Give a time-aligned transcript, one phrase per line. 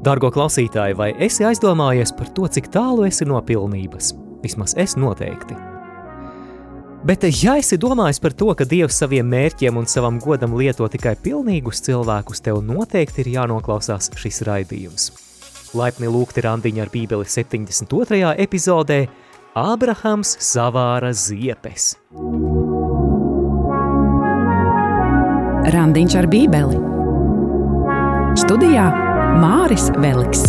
[0.00, 4.14] Dargo klausītāji, vai esi aizdomājies par to, cik tālu esi no pilnības?
[4.40, 5.56] Vismaz es noteikti.
[7.04, 11.14] Bet, ja esi domājis par to, ka Dievs saviem mērķiem un savam godam lieto tikai
[11.20, 15.10] pilnīgus cilvēkus, tev noteikti ir jānoklausās šis raidījums.
[15.76, 18.32] Laipni lūgti randiņa ar Bībeli 72.
[18.40, 19.02] epizodē
[19.56, 21.92] Ābrahams savāra ziepes.
[25.70, 26.80] Randiņš ar Bībeli
[28.40, 30.40] Studijā Māris Veliks.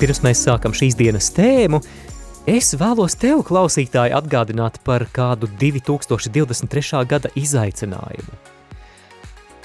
[0.00, 1.82] Pirms mēs sākam šīs dienas tēmu,
[2.48, 7.02] es vēlos tev, klausītāji, atgādināt par kādu 2023.
[7.10, 8.38] gada izaicinājumu.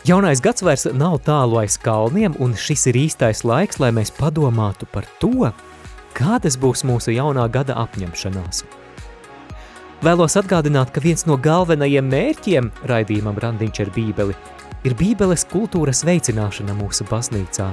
[0.05, 4.90] Jaunais gads vairs nav tālu aiz kalniem, un šis ir īstais laiks, lai mēs padomātu
[4.92, 5.53] par to,
[6.17, 8.66] kādas būs mūsu jaunā gada apņemšanās.
[10.03, 14.36] Vēlos atgādināt, ka viens no galvenajiem mērķiem raidījumam Randiņš ar Bībeli
[14.86, 17.72] ir Bībeles kultūras veicināšana mūsu baznīcā.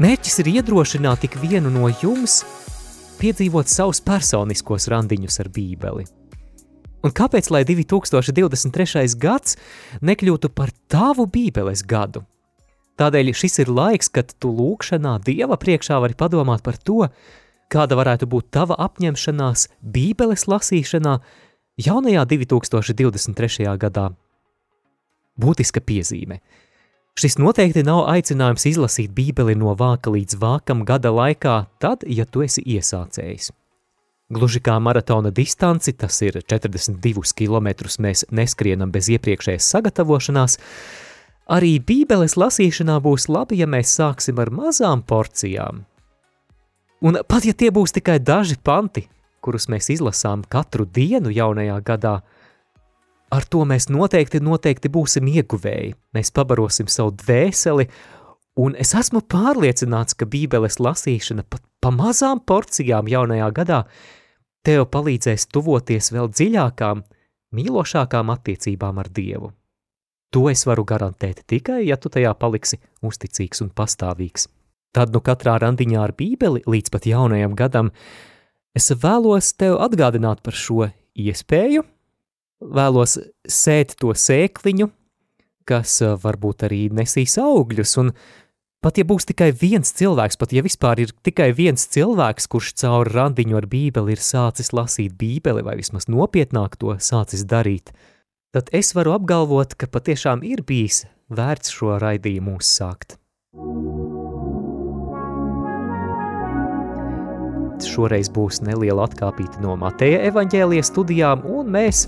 [0.00, 2.40] Mērķis ir iedrošināt ik vienu no jums
[3.20, 6.06] piedzīvot savus personiskos randiņus ar Bībeli.
[7.04, 9.04] Un kāpēc, lai 2023.
[9.20, 9.56] gads
[10.04, 12.24] nekļūtu par tavu Bībeles gadu?
[13.00, 17.06] Tādēļ šis ir laiks, kad tu lūkšanā Dieva priekšā vari padomāt par to,
[17.72, 21.18] kāda varētu būt tava apņemšanās Bībeles lasīšanā
[21.80, 23.68] jaunajā 2023.
[23.80, 24.10] gadā
[25.40, 26.40] Būtiska piezīme.
[27.18, 32.44] Šis noteikti nav aicinājums izlasīt Bībeli no vāka līdz vākam gada laikā, tad, ja tu
[32.46, 33.50] esi iesācējis.
[34.30, 40.56] Gluži kā maratona distanci, tas ir 42 km, mēs neskrienam bez iepriekšējas sagatavošanās,
[41.50, 45.82] arī Bībeles lasīšanā būs labi, ja mēs sāksim ar mazām porcijām.
[47.02, 49.08] Un pat ja tie būs tikai daži panti,
[49.42, 52.20] kurus mēs izlasām katru dienu jaunajā gadā,
[53.30, 55.94] ar to mēs noteikti, noteikti būsim ieguvēji.
[56.16, 57.86] Mēs pabarosim savu dvēseli,
[58.60, 63.84] un es esmu pārliecināts, ka Bībeles lasīšana pat pa mazām porcijām jaunajā gadā
[64.66, 67.02] tev palīdzēs tuvoties vēl dziļākām,
[67.56, 69.52] mīlošākām attiecībām ar Dievu.
[70.30, 74.46] To es varu garantēt tikai, ja tu tajā paliksi uzticīgs un pastāvīgs.
[74.94, 77.90] Tad nu katrā randiņā ar Bībeli līdz pat jaunajam gadam
[78.74, 81.82] es vēlos tev atgādināt par šo iespēju
[82.60, 84.90] vēlos sēt to sēkliņu,
[85.68, 88.12] kas eh, varbūt arī nesīs augļus, un
[88.84, 93.10] pat ja būs tikai viens cilvēks, pat ja vispār ir tikai viens cilvēks, kurš caur
[93.12, 97.94] randiņu ar bībeli ir sācis lasīt bībeli, vai vismaz nopietnāk to sācis darīt,
[98.54, 103.18] tad es varu apgalvot, ka patiešām ir bijis vērts šo raidījumu uzsākt.
[108.00, 112.06] Šoreiz būs neliela atkāpīta no Mateja evaņģēlijas studijām, un mēs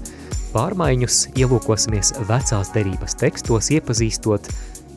[0.55, 4.49] pārmaiņus ielūkosimies vecās derības tekstos, iepazīstot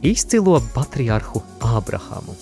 [0.08, 2.38] izcilo patriarhu Ābrahamu.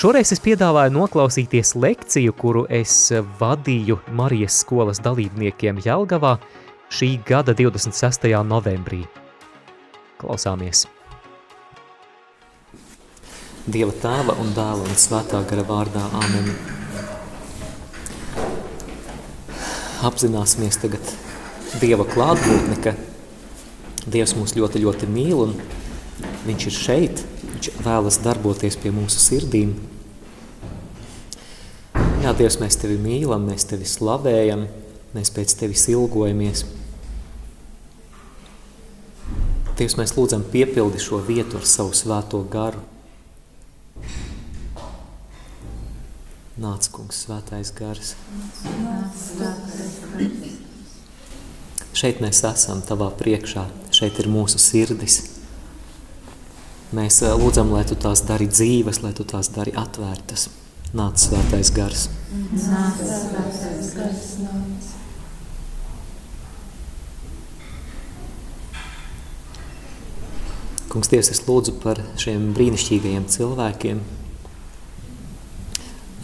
[0.00, 2.96] Šoreiz es piedāvāju noklausīties lekciju, kuru es
[3.42, 6.38] vadīju Marijas skolas dalībniekiem Jelgavā
[6.88, 8.30] šī gada 26.
[8.48, 9.04] novembrī.
[10.16, 10.86] Klausāmies!
[13.68, 16.46] Dieva tēva un dēla un svētā gara vārdā Āmen.
[20.06, 21.12] Apzināsimies tagad
[21.82, 22.94] Dieva klātbūtne, ka
[24.08, 25.56] Dievs mūs ļoti, ļoti mīl un
[26.46, 29.72] Viņš ir šeit, Viņš vēlas darboties pie mūsu sirdīm.
[32.22, 34.66] Jā, Dievs, mēs Tevi mīlam, mēs Tevi slavējam,
[35.16, 36.62] mēs pēc Tevis ilgojamies.
[39.78, 42.82] Dievs, mēs lūdzam piepildi šo vietu ar savu svēto garu.
[46.58, 48.16] Nāc, kungs, svētais gars.
[51.94, 55.20] Šeit mēs esam tavā priekšā, šeit ir mūsu sirdis.
[56.98, 60.48] Mēs eh, lūdzam, lai tu tās dari dzīves, lai tu tās dari atvērtas.
[60.98, 62.08] Nāc svētais gars.
[62.34, 64.92] Nāc svētais gars, nāc.
[70.88, 74.06] Kungs, Dievs, es lūdzu par šiem brīnišķīgajiem cilvēkiem.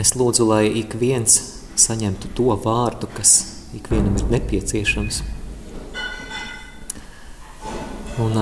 [0.05, 1.39] Es lūdzu, lai ik viens
[1.81, 3.33] saņemtu to vārdu, kas
[3.73, 5.23] ikvienam ir nepieciešams.
[8.21, 8.39] Un,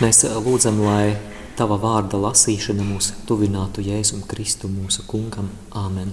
[0.00, 5.50] mēs lūdzam, lai Tava vārda lasīšana mūs tuvinātu Jēzum Kristu mūsu kungam.
[5.76, 6.08] Āmen.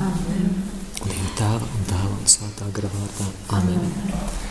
[0.00, 0.48] Amen.
[1.02, 3.26] Dieva tēva un dēla un svētā gara vārdā.
[3.58, 3.84] Amen.
[3.84, 4.48] Amen.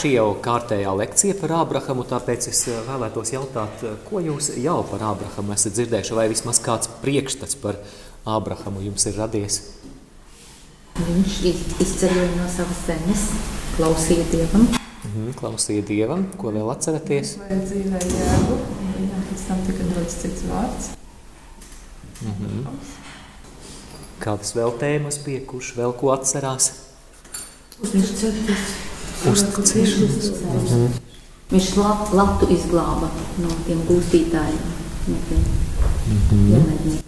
[0.00, 5.54] Šī jau kārtējā lekcija par Ābrahamu, tāpēc es vēlētos jautāt, ko jūs jau par Ābrahamu
[5.54, 7.80] esat dzirdējuši, vai vismaz kāds priekšstats par
[8.28, 9.62] Ābrahamu jums ir radies?
[11.00, 11.40] Viņš
[11.80, 13.26] izceļoja no savas zemes,
[13.78, 14.68] klausīja Dievam,
[15.10, 17.32] Mhm, klausīja Dievam, ko vēl atceraties?
[17.40, 18.58] Vai dzīvē jēgu,
[18.98, 20.90] viņam pēc tam tika dots cits vārds.
[22.20, 22.66] Mhm.
[24.20, 26.68] Kādas vēl tēmas bija, kurš vēl ko atcerās?
[27.80, 28.74] Uzticēties.
[29.32, 30.30] Uzticēšanās.
[30.44, 30.86] Mhm.
[31.50, 33.08] Viņš la, latu izglāba
[33.40, 34.60] no tiem gūstītājiem,
[35.08, 35.48] no tiem
[36.08, 37.00] Mhm.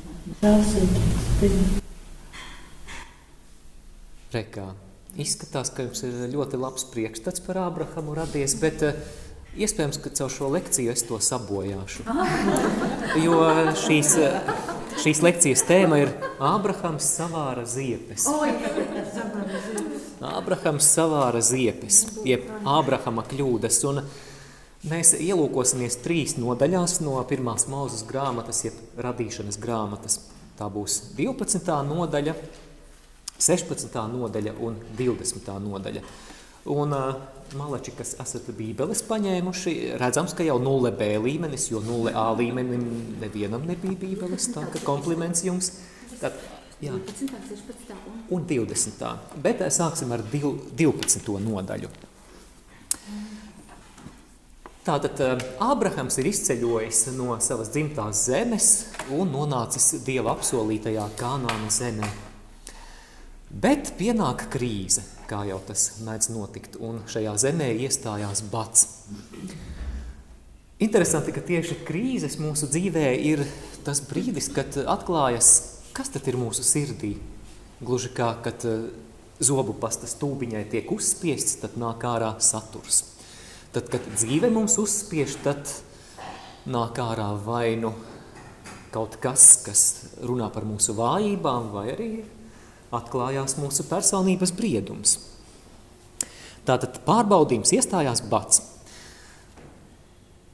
[4.33, 4.73] Rekā.
[5.21, 8.97] Izskatās, ka jums ir ļoti labs priekšstats par Ābrahamu radies, bet uh,
[9.61, 12.07] iespējams, ka caur šo lekciju es to sabojāšu.
[13.21, 13.43] Jo
[13.77, 14.53] šīs, uh,
[15.03, 18.25] šīs lekcijas tēma ir Ābrahams savāra ziepes.
[20.25, 23.83] Ābrahams savāra ziepes, jeb Ābrahama kļūdas.
[23.91, 24.01] Un
[24.91, 30.19] mēs ielūkosimies trīs nodaļās no pirmās mūzes grāmatas, jeb radīšanas grāmatas.
[30.59, 31.71] Tā būs 12.
[31.89, 32.35] nodaļa,
[33.39, 33.97] 16.
[34.13, 35.53] nodaļa un 20.
[35.67, 36.03] nodaļa.
[36.73, 36.95] Un
[37.59, 42.85] malači, kas esat bībeles paņēmuši, redzams, ka jau 0B līmenis, jo 0A līmenim
[43.21, 45.73] nevienam nebija bībeles, tā ka kompliments jums.
[46.21, 46.39] Tad,
[46.83, 49.13] jā, 12, 16 un un 20.
[49.43, 51.39] Bet sāksim ar dil- 12.
[51.43, 51.91] nodaļu.
[54.83, 58.71] Tātad uh, Ābrahams ir izceļojis no savas dzimtās zemes
[59.15, 62.09] un nonācis Dieva apsolītajā Kanāna zemē.
[63.63, 68.89] Bet pienāk krīze, kā jau tas mēdz notikt, un šajā zemē iestājās bats.
[70.83, 73.45] Interesanti, ka tieši krīzes mūsu dzīvē ir
[73.87, 75.53] tas brīdis, kad atklājas,
[75.95, 77.13] kas tad ir mūsu sirdī.
[77.79, 78.89] Gluži kā, kad eh,
[79.39, 83.05] zobu pasta stūbiņai tiek uzspiests, tad nāk ārā saturs.
[83.73, 85.71] Tad, kad dzīve mums uzspiež, tad
[86.69, 87.95] nāk ārā vai nu
[88.93, 89.83] kaut kas, kas
[90.21, 92.11] runā par mūsu vājībām, vai arī
[92.93, 95.17] atklājās mūsu personības briedums.
[96.69, 98.61] Tātad pārbaudījums iestājās bats.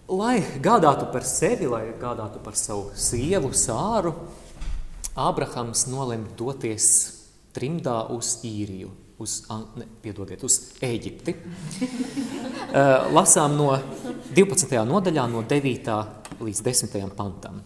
[0.08, 4.14] Lai gādātu par sevi, lai gādātu par savu sievu, sāru,
[5.18, 6.86] Ābrahams nolēma doties
[7.56, 9.42] trimdā uz īriju, uz,
[9.76, 11.36] ne, piedodiet, uz Ēģipti.
[12.68, 13.70] Eh, Lasām no
[14.36, 14.74] 12.
[14.84, 15.86] nodaļā, no 9.
[16.44, 16.96] līdz 10.
[17.16, 17.62] pantam.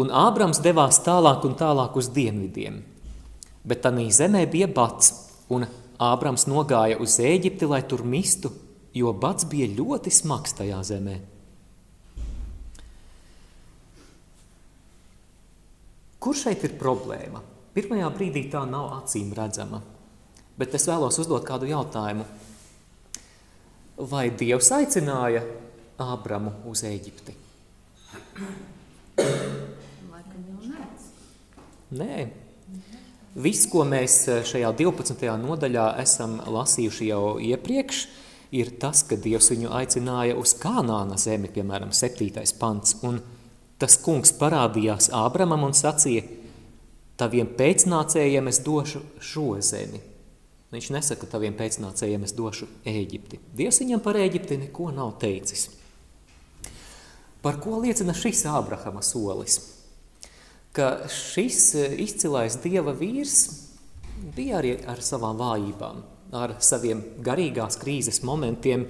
[0.00, 2.78] Un Ābrams devās tālāk un tālāk uz dienvidiem,
[3.60, 5.12] bet tā zemē bija bats,
[5.52, 5.66] un
[6.00, 8.54] Ābrams nogāja uz Ēģipti, lai tur mistu,
[8.96, 11.18] jo bats bija ļoti smags tajā zemē.
[16.24, 17.44] Kur šeit ir problēma?
[17.76, 19.82] Pirmajā brīdī tā nav acīm redzama,
[20.56, 22.24] bet es vēlos uzdot kādu jautājumu.
[24.00, 25.42] Vai Dievs aicināja
[26.00, 26.94] Ābramu uz jau
[32.00, 32.26] nē.
[33.36, 35.26] Viss, ko mēs šajā 12.
[35.42, 38.06] nodaļā esam lasījuši jau iepriekš,
[38.56, 42.32] ir tas, ka Dievs viņu aicināja uz Kanāna zemi, piemēram, 7.
[42.56, 42.96] pants.
[43.04, 43.20] Un
[43.76, 46.24] tas kungs parādījās Ābramam un sacīja,
[47.20, 50.02] taviem pēcnācējiem es došu šo zemi.
[50.74, 53.38] Viņš nesaka, taviem pēcnācējiem es došu Ēģipti.
[53.56, 55.68] Dievs viņam par Ēģipti neko nav teicis.
[57.44, 59.60] Par ko liecina šis Ābrahama solis?
[60.74, 63.44] Ka šis eh, izcilais dieva vīrs
[64.34, 66.02] bija arī ar savām vājībām,
[66.36, 68.88] ar saviem garīgās krīzes momentiem.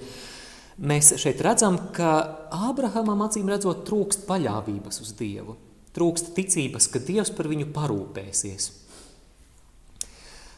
[0.77, 2.11] Mēs šeit redzam, ka
[2.53, 5.55] Ābrahamam acīm redzot trūkst paļāvības uz Dievu,
[5.97, 8.69] trūkst ticības, ka Dievs par viņu parūpēsies.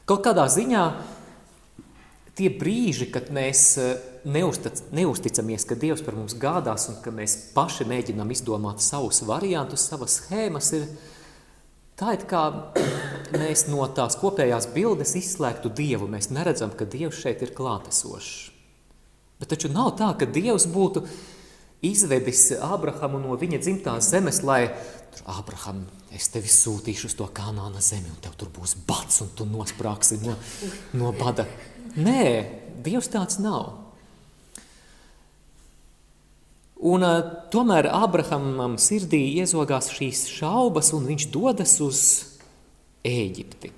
[0.09, 0.83] Kaut kādā ziņā
[2.39, 3.95] tie brīži, kad mēs eh,
[4.29, 9.87] neuztic, neusticamies, ka Dievs par mums gādās un ka mēs paši mēģinām izdomāt savus variantus,
[9.91, 10.87] savas schēmas, ir
[11.99, 12.45] tā, it kā
[13.35, 16.07] mēs no tās kopējās bildes izslēgtu Dievu.
[16.11, 18.31] Mēs neredzam, ka Dievs šeit ir klātesošs.
[19.39, 21.05] Bet taču nav tā, ka Dievs būtu
[21.85, 24.67] izvedis Ābrahamu no viņa dzimtās zemes, lai
[25.29, 25.83] Ābraham,
[26.15, 30.19] es tevi sūtīšu uz to kanāna zemi, un tev tur būs bats, un tu nosprāksi
[30.23, 30.35] no,
[30.97, 31.47] no bada.
[31.97, 32.23] Nē,
[32.79, 33.73] Dievs tāds nav.
[36.79, 42.03] Un, uh, tomēr Ābrahamam sirdī iezogās šīs šaubas, un viņš dodas uz
[43.03, 43.73] Ēģipti.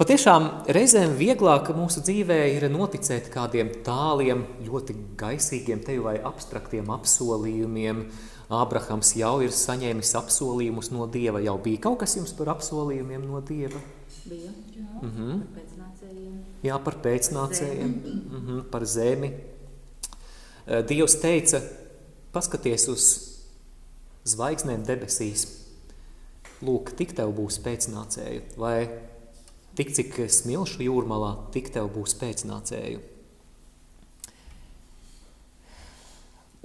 [0.00, 8.06] Patiešām reizēm vieglāk mūsu dzīvē ir noticēt kādiem tāliem, ļoti gaisīgiem, teju vai abstraktiem apsolījumiem.
[8.48, 11.42] Ābrahams jau ir saņēmis apsolījumus no Dieva.
[11.44, 13.82] Jau bija kaut kas jums par apsolījumiem no Dieva?
[14.24, 14.56] Bija
[15.00, 15.40] Mm -hmm.
[15.40, 16.40] par pēcnācējiem.
[16.62, 19.34] Jā, par pēcnācējiem, mm -hmm, par zemi.
[20.88, 21.60] Dievs teica,
[22.32, 23.04] paskaties uz
[24.24, 25.46] zvaigznēm debesīs.
[26.62, 28.42] Lūk, tik tev būs pēcnācēji.
[28.56, 28.88] Vai
[29.78, 33.00] Tik cik smilšu jūrmalā, tik tev būs pēcnācēju.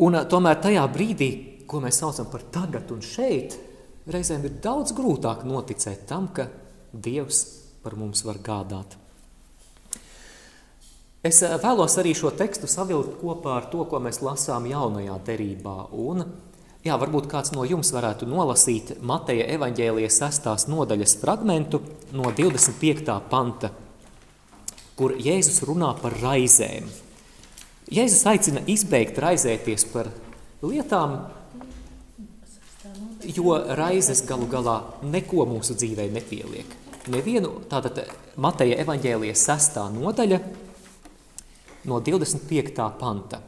[0.06, 1.30] Un tomēr tajā brīdī,
[1.70, 3.56] ko mēs saucam par tagad un šeit,
[4.12, 6.50] reizēm ir daudz grūtāk noticēt tam, ka
[6.92, 7.42] Dievs
[7.84, 8.98] par mums var gādāt.
[11.26, 15.78] Es vēlos arī šo tekstu savilkt kopā ar to, ko mēs lasām jaunajā derībā.
[15.98, 16.22] Un,
[16.86, 21.82] jā, varbūt kāds no jums varētu nolasīt Mateja evaņģēlijas sestās nodaļas fragmentu
[22.16, 23.16] no 25.
[23.32, 23.72] panta,
[24.96, 26.88] kur Jēzus runā par raizēm.
[27.92, 30.10] Jēzus aicina izbeigt raizēties par
[30.66, 31.18] lietām,
[33.26, 36.78] jo raizes galu galā neko mūsu dzīvē nepieliek.
[37.14, 38.02] Nevienu, tātad
[38.42, 40.40] Mateja evaņģēlijas sestā nodaļa
[41.86, 42.88] no 25.
[42.98, 43.42] panta.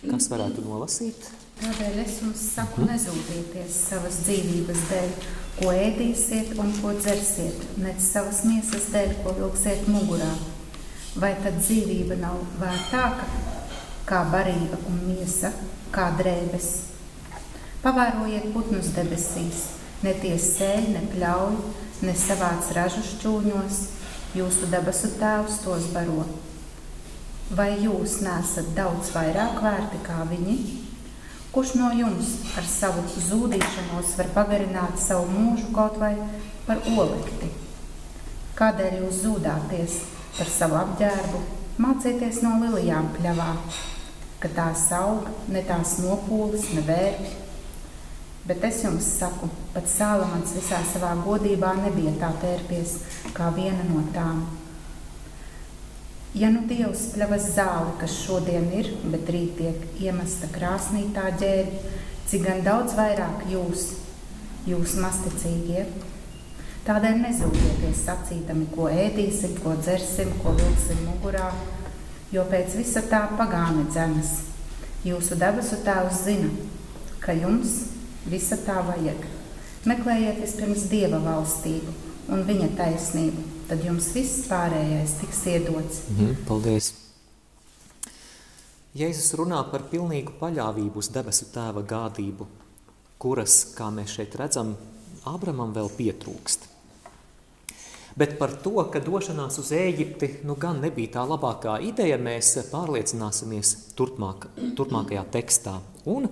[0.00, 1.26] Kas varētu nolasīt?
[1.60, 5.10] Tādēļ es jums saku, nezūdieties savas dzīvības dēļ,
[5.58, 10.30] ko ēdīsiet un ko dzersiet, nec savas miesas dēļ, ko vilksiet mugurā.
[11.20, 13.28] Vai tad dzīvība nav vērtāka
[14.08, 15.52] kā barība un miesa,
[15.92, 16.72] kā drēbes?
[17.84, 19.66] Pavērojiet putnus debesīs,
[20.00, 21.58] ne tie sēž, ne pļauj,
[22.08, 23.82] ne savāc ražu šķūņos,
[24.40, 26.24] jūsu debesu tēvs tos baro.
[27.50, 30.56] Vai jūs nesat daudz vairāk vērti kā viņi?
[31.50, 36.12] Kurš no jums ar savu zudīšanos var pagarināt savu mūžu kaut vai
[36.68, 37.48] par olekti?
[38.54, 39.98] Kādēļ jūs zudāties
[40.36, 41.42] par savu apģērbu?
[41.82, 43.50] Mācieties no lilijām pļavā,
[44.38, 47.34] ka tās aug, ne tās nopūlis, ne vērķi.
[48.46, 52.98] Bet es jums saku, pat Sālamans visā savā godībā nebija tā tērpies
[53.34, 54.46] kā viena no tām.
[56.30, 61.80] Ja nu Dievs pļavas zāli, kas šodien ir, bet rīt tiek iemesta krāsnī tā ģērbi,
[62.30, 63.88] cik gan daudz vairāk jūs,
[64.70, 65.88] jūs masticīgie.
[66.86, 71.50] Tādēļ nezūdieties sacītami, ko ēdīsim, ko dzersim, ko vilksim mugurā,
[72.30, 74.36] jo pēc visa tā pagāni dzenas.
[75.02, 76.54] Jūsu debesu tēvs zina,
[77.18, 77.80] ka jums
[78.30, 79.26] visa tā vajag.
[79.90, 81.96] Meklējiet vispirms Dieva valstību
[82.30, 86.02] un viņa taisnību, tad jums viss pārējais tiks iedots.
[86.10, 86.90] Mhm, paldies!
[88.98, 92.48] Jēzus runā par pilnīgu paļāvību uz debesu tēva gādību,
[93.22, 94.74] kuras, kā mēs šeit redzam,
[95.28, 96.62] Ābramam vēl pietrūkst.
[98.18, 103.74] Bet par to, ka došanās uz Ēģipti nu gan nebija tā labākā ideja, mēs pārliecināsimies
[103.98, 104.48] turpmāk,
[104.80, 105.76] turpmākajā tekstā.
[106.10, 106.26] Un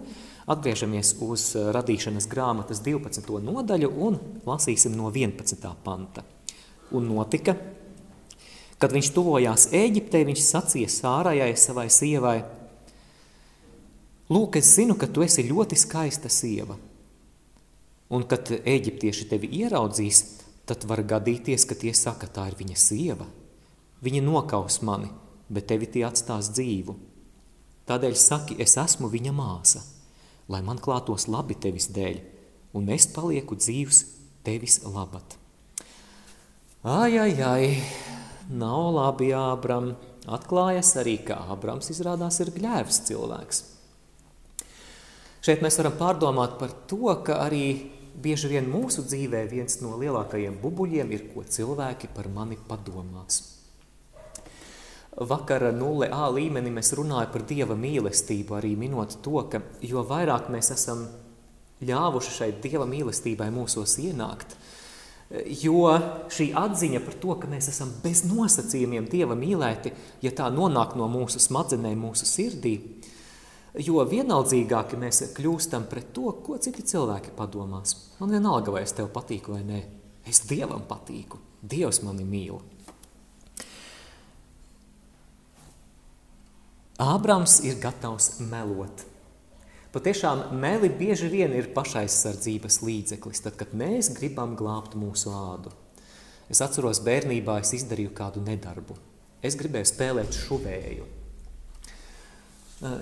[0.49, 3.28] atgriežamies uz radīšanas grāmatas 12.
[3.45, 4.18] nodaļu un
[4.49, 5.71] lasīsim no 11.
[5.85, 6.26] panta.
[6.95, 7.54] Un notika,
[8.80, 12.38] kad viņš tuvojās Ēģiptei, viņš sacīja Sārajai, savai sievai:
[14.33, 16.76] Lūk, es zinu, ka tu esi ļoti skaista sieva,
[18.12, 20.23] un kad eģiptieši tevi ieraudzīs,
[20.68, 23.28] tad var gadīties, ka tie saka, tā ir viņa sieva.
[24.04, 25.09] Viņa nokaus mani,
[25.49, 26.95] bet tevi tie atstās dzīvu.
[27.88, 29.80] Tādēļ saki, es esmu viņa māsa,
[30.52, 32.21] lai man klātos labi tevis dēļ,
[32.76, 34.04] un es palieku dzīvs
[34.45, 35.48] tevis labad.
[36.83, 37.83] Ai, ai, ai,
[38.55, 39.97] nav labi Ābram.
[40.31, 43.59] Atklājas arī, ka Ābrams izrādās ir gļēvs cilvēks.
[45.43, 50.61] Šeit mēs varam pārdomāt par to, ka arī bieži vien mūsu dzīvē viens no lielākajiem
[50.63, 53.43] bubuļiem ir, ko cilvēki par mani padomās.
[55.19, 60.71] Vakara 0A līmenī mēs runājam par Dieva mīlestību, arī minot to, ka jo vairāk mēs
[60.79, 61.09] esam
[61.83, 64.55] ļāvuši šai Dieva mīlestībai mūsos ienākt–
[65.29, 65.91] Jo
[66.33, 69.93] šī atziņa par to, ka mēs esam bez nosacījumiem Dieva mīlēti,
[70.25, 72.79] ja tā nonāk no mūsu smadzenēm, mūsu sirdī,
[73.77, 77.95] jo vienaldzīgāki mēs kļūstam pret to, ko citi cilvēki padomās.
[78.23, 79.83] Man vienalga, vai es tev patīku vai nē.
[80.29, 81.41] Es Dievam patīku.
[81.61, 82.63] Dievs mani mīl.
[86.99, 89.05] Ābrams ir gatavs melot.
[89.88, 95.73] Patiešām meli bieži vien ir pašaizsardzības līdzeklis, tad, kad mēs gribam glābt mūsu ādu.
[96.52, 98.99] Es atceros, bērnībā es izdarīju kādu nedarbu.
[99.40, 101.07] Es gribēju spēlēt šuvēju.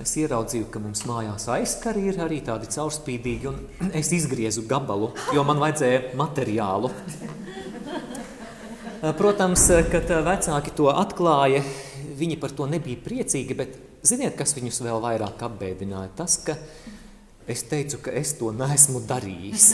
[0.01, 5.43] Es ieraudzīju, ka mums mājās aizkari ir arī tādi caurspīdīgi, un es izgriezu gabalu, jo
[5.49, 6.93] man vajadzēja materiālu.
[9.19, 11.61] Protams, kad vecāki to atklāja,
[12.17, 13.77] viņi par to nebija priecīgi, bet
[14.07, 16.13] Ziniet, kas viņus vēl vairāk apbēdināja?
[16.19, 16.55] Tas, ka
[17.51, 19.73] es teicu, ka es to neesmu darījis.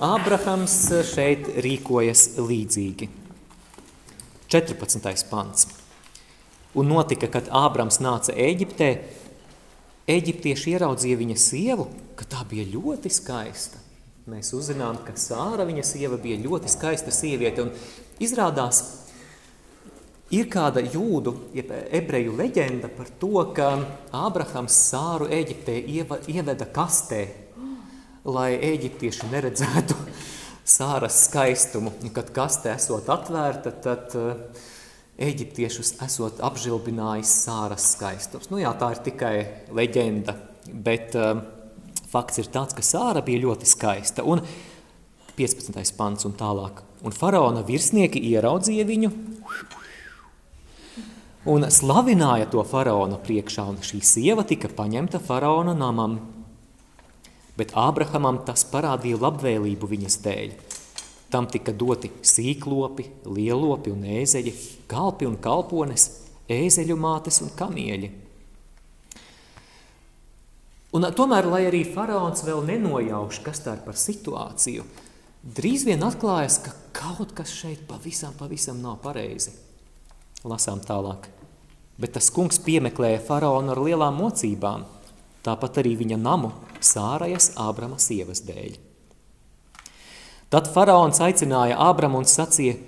[0.00, 0.76] Ābrahams
[1.10, 3.10] šeit rīkojas līdzīgi.
[4.50, 5.26] 14.
[5.28, 5.68] pants.
[6.80, 8.88] Un notika, kad Ābrams nāca Ēģiptē,
[10.10, 11.86] Eģiptieši ieraudzīja viņa sievu,
[12.18, 13.78] ka tā bija ļoti skaista.
[14.30, 17.66] Mēs uzzinām, ka Sāra viņa sieva bija ļoti skaista sieviete.
[17.66, 17.70] Un
[18.22, 18.82] izrādās,
[20.34, 23.70] ir kāda jūdu, jeb ebreju leģenda par to, ka
[24.14, 25.76] Ābrahams Sāru Eģiptē
[26.30, 27.24] ieveda kastē,
[28.24, 29.96] lai eģiptieši neredzētu
[30.76, 31.92] Sāras skaistumu.
[32.14, 34.68] Kad kaste esot atvērta, tad uh,
[35.20, 38.52] eģiptiešus esot apžilbinājis Sāras skaistums.
[38.52, 39.34] Nu jā, tā ir tikai
[39.74, 40.36] leģenda,
[40.70, 41.42] bet um,
[42.12, 44.22] fakts ir tāds, ka Sāra bija ļoti skaista.
[44.22, 44.44] Un
[45.40, 45.74] 15.
[45.96, 46.84] pants un tālāk.
[47.02, 49.12] Un faraona virsnieki ieraudzīja viņu
[51.50, 56.18] un slavināja to faraona priekšā, un šī sieva tika paņemta faraona namam.
[57.58, 60.54] Bet Ābrahamam tas parādīja labvēlību viņas dēļ.
[61.30, 64.54] Tam tika doti sīklopi, lielopi un ēzeļi,
[64.90, 66.08] kalpi un kalpones,
[66.50, 68.10] ēzeļu mātes un kamieļi.
[70.98, 74.86] Un, tomēr, lai arī faraons vēl nenojauš, kas tā ir par situāciju,
[75.54, 79.54] drīz vien atklājas, ka kaut kas šeit pavisam, pavisam nav pareizi.
[80.42, 81.30] Lasām tālāk.
[82.00, 84.86] Bet tas kungs piemeklēja faraonu ar lielām mocībām,
[85.44, 88.78] tāpat arī viņa namu Sārajas Ābrama sievas dēļ.
[90.50, 92.78] Tad faraons aicināja Ābramu un sacīja,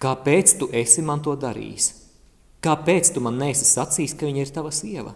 [0.00, 1.90] kāpēc tu esi man to darījis?
[2.64, 5.12] Kāpēc tu man neesi sacījis, ka viņa ir tava sieva?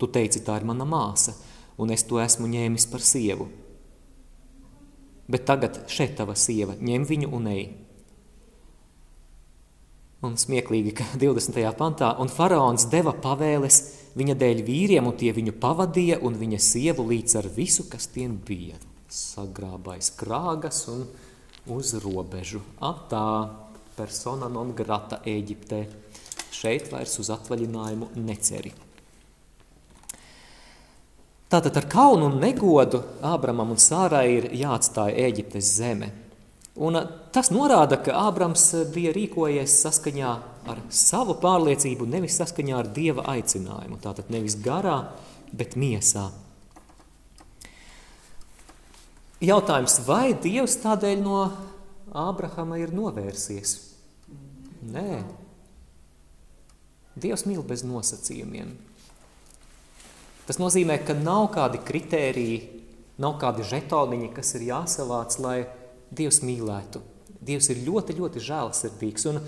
[0.00, 1.34] Tu teici, tā ir mana māsa,
[1.78, 3.48] un es to esmu ņēmis par sievu.
[5.28, 7.64] Bet tagad šeit tava sieva, ņem viņu un ej.
[10.24, 11.60] Un smieklīgi, ka 20.
[11.76, 13.82] pantā, un faraons deva pavēles
[14.16, 18.38] viņa dēļ vīriem, un tie viņu pavadīja, un viņa sievu līdz ar visu, kas tiem
[18.46, 18.80] bija
[19.12, 21.04] sagrābais krāgas un
[21.72, 22.62] uz robežu.
[22.80, 23.26] Atā
[23.96, 25.84] persona non grata Ēģiptē.
[26.56, 28.72] Šeit vairs uz atvaļinājumu neceri.
[31.46, 36.10] Tātad ar kaunu un negodu Ābramam un Sārai ir jāatstāja Ēģiptes zeme.
[36.76, 36.98] Un
[37.32, 40.32] tas norāda, ka Ābrams bija rīkojies saskaņā
[40.68, 43.96] ar savu pārliecību, nevis saskaņā ar Dieva aicinājumu.
[44.02, 44.98] Tātad nevis garā,
[45.56, 46.28] bet miesā.
[49.40, 51.40] Jautājums, vai Dievs tādēļ no
[52.16, 53.74] Ābrahama ir novērsies?
[54.92, 55.22] Nē.
[57.16, 58.74] Dievs mīl bez nosacījumiem.
[60.46, 62.60] Tas nozīmē, ka nav kādi kritēriji,
[63.20, 65.58] nav kādi žetoniņi, kas ir jāsavāc, lai
[66.10, 67.02] Dievs mīlētu.
[67.46, 69.26] Dievs ir ļoti, ļoti žēlsirdīgs.
[69.30, 69.40] Un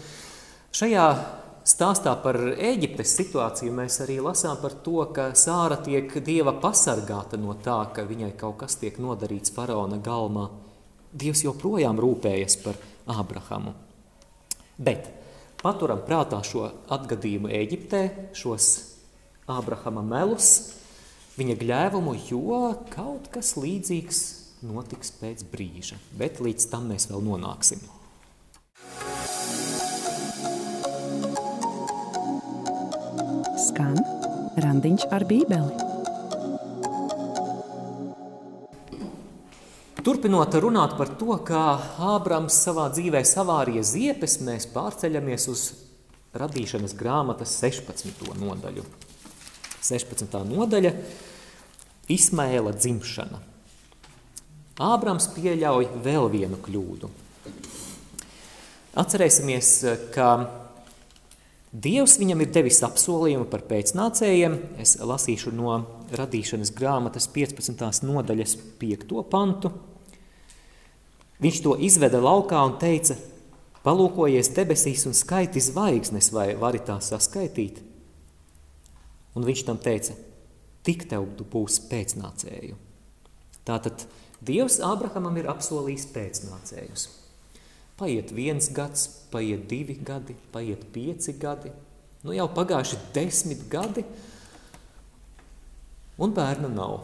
[0.74, 1.04] šajā
[1.68, 7.56] stāstā par Ēģiptes situāciju mēs arī lasām par to, ka Sāra tiek dieva pasargāta no
[7.64, 10.48] tā, ka viņai kaut kas tiek nodarīts faraona galmā.
[11.12, 13.72] Dievs joprojām rūpējas par Ābrahamu.
[14.78, 15.08] Bet
[15.62, 18.02] paturam prātā šo atgadījumu Ēģiptē,
[18.36, 18.68] šos
[19.48, 20.74] Ābrahama melus,
[21.38, 22.60] viņa gļēvumu, jo
[22.92, 24.20] kaut kas līdzīgs
[24.66, 26.00] notiks pēc brīža.
[26.18, 27.84] Bet līdz tam mēs vēl nonāksim.
[33.78, 33.98] skan
[34.58, 35.86] Randiņš ar Bībeli.
[40.02, 41.64] Turpinot runāt par to, kā
[42.14, 45.64] Ābrams savā dzīvē savārīja ziepes, mēs pārceļamies uz
[46.38, 48.24] radīšanas grāmatas 16.
[48.40, 48.86] nodaļu.
[49.84, 50.40] 16.
[50.48, 50.94] nodaļa–
[52.18, 53.42] Ismaēla dzimšana.
[54.78, 57.10] Ābrams pieļauj vēl vienu kļūdu.
[58.98, 59.72] Atcerēsimies,
[60.14, 60.28] ka
[61.68, 64.54] Dievs viņam ir devis apsolījumu par pēcnācējiem.
[64.80, 65.74] Es lasīšu no
[66.16, 68.06] radīšanas grāmatas 15.
[68.08, 69.18] nodaļas 5.
[69.28, 69.74] pantu.
[71.44, 73.18] Viņš to izveda laukā un teica,
[73.84, 77.82] palūkojies debesīs un skaiti zvaigznes, vai vari tā saskaitīt?
[79.36, 80.16] Un viņš tam teica,
[80.88, 82.80] tik tev būs pēcnācēju.
[83.68, 84.08] Tātad
[84.44, 87.08] Dievs Ābrahamam ir apsolījis pēcnācējus.
[87.98, 91.72] Paiet viens gads, paiet divi gadi, paiet pieci gadi,
[92.22, 94.04] nu jau pagājuši desmit gadi,
[96.22, 97.00] un bērna nav.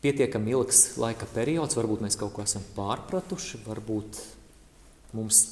[0.00, 4.20] Pietiekami ilgs laika periods, varbūt mēs kaut ko esam pārpratuši, varbūt
[5.16, 5.42] mums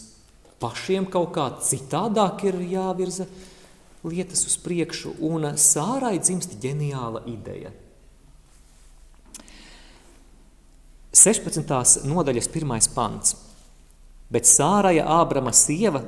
[0.60, 3.28] pašiem kaut kā citādāk ir jāvirza
[4.04, 7.72] lietas uz priekšu, un Sārai dzimst ģeniāla ideja.
[11.18, 12.06] 16.
[12.06, 13.34] nodaļas pirmais pants.
[14.30, 16.04] Bet Sāraja Ābrama sieva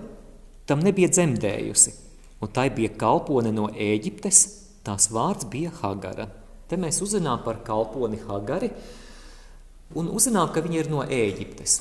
[0.68, 1.94] tam nebija dzemdējusi,
[2.38, 4.42] un tai bija kalpone no Ēģiptes,
[4.86, 6.28] tās vārds bija Hagara.
[6.70, 8.68] Te mēs uzzinām par kalponi Hagari
[9.98, 11.74] un uzzinām, ka viņa ir no Ēģiptes.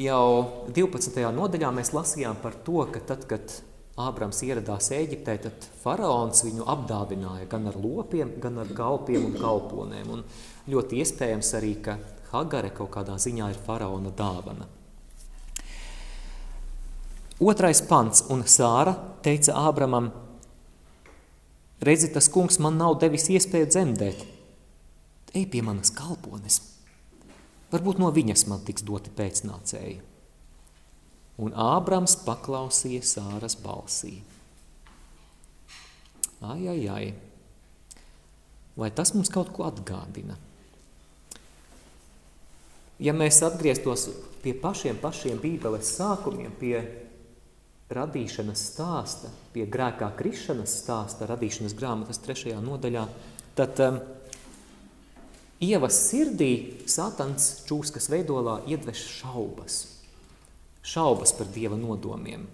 [0.00, 0.24] Jau
[0.72, 1.20] 12.
[1.36, 3.58] nodaļā mēs lasījām par to, ka tad, kad
[4.00, 10.16] Ābrams ieradās Ēģiptē, tad faraons viņu apdāvināja gan ar lopiem, gan ar kalpiem un kalponēm.
[10.16, 10.24] Un
[10.72, 12.00] ļoti iespējams arī, ka
[12.32, 14.68] Hagare kaut kādā ziņā ir faraona dāvana.
[17.42, 20.12] Otrais pants, un Sāra teica Ābramam,
[21.82, 24.22] redzi, tas kungs man nav devis iespēju dzemdēt.
[25.34, 26.60] Ej pie manas kalpones.
[27.72, 30.00] Varbūt no viņas man tiks doti pēcnācēji
[31.40, 34.20] un Ābrams paklausīja Sāras balsī.
[36.42, 37.06] Ai, ai, ai.
[38.76, 40.36] Vai tas mums kaut ko atgādina?
[43.02, 44.06] Ja mēs atgrieztos
[44.44, 46.76] pie pašiem, pašiem Bībeles sākumiem, pie
[47.92, 53.06] radīšanas stāsta, pie grēkā krišanas stāsta, radīšanas grāmatas trešajā nodaļā,
[53.58, 54.02] tad um,
[55.62, 56.52] Ievas sirdī
[56.90, 59.82] Sātans čūskas veidolā iedveš šaubas–
[60.82, 62.46] šaubas par Dieva nodomiem.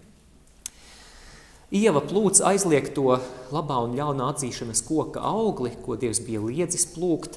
[1.73, 3.19] Ieva plūc aizliegt to
[3.53, 7.37] labā un ļaunā atzīšanas koka augli, ko Dievs bija liedzis plūkt.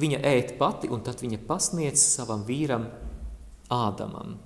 [0.00, 2.86] Viņa ēt pati, un tad viņa pasniedz savam vīram
[3.72, 4.36] Ādamam.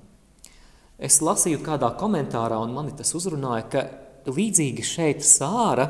[0.99, 3.83] Es lasīju kādā komentārā, un mani tas uzrunāja, ka
[4.27, 5.87] līdzīgi šeit Sāra,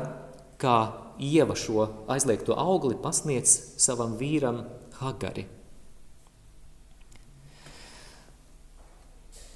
[0.61, 0.77] kā
[1.17, 4.61] Ieva šo aizliegto augli pasniedz savam vīram
[4.99, 5.47] Hagari.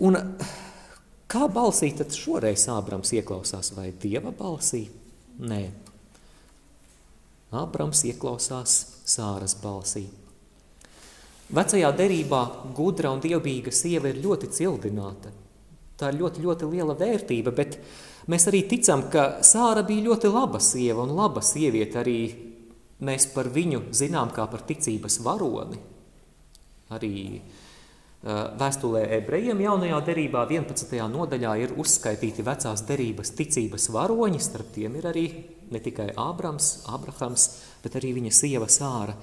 [0.01, 0.17] Un
[1.29, 4.87] kā balsī tad šoreiz Ābrams ieklausās vai Dieva balsī?
[5.45, 5.61] Nē.
[7.51, 8.75] Ābrams ieklausās
[9.11, 10.05] Sāras balsī.
[11.51, 12.41] Vecajā derībā
[12.77, 15.33] gudra un dievbijīga sieva ir ļoti cildināta.
[15.99, 17.75] Tā ir ļoti, ļoti liela vērtība, bet
[18.31, 22.19] mēs arī ticam, ka Sāra bija ļoti laba sieva un laba sieviete arī
[23.03, 25.81] mēs par viņu zinām kā par ticības varoni.
[26.95, 27.60] Arī uh,
[28.21, 30.91] Vēstulē ebrejiem jaunajā derībā 11.
[31.09, 35.23] nodaļā ir uzskaitīti vecās derības ticības varoņi, starp tiem ir arī
[35.73, 37.47] ne tikai Ābrams, Abrahams,
[37.81, 39.15] bet arī viņa sieva Sāra.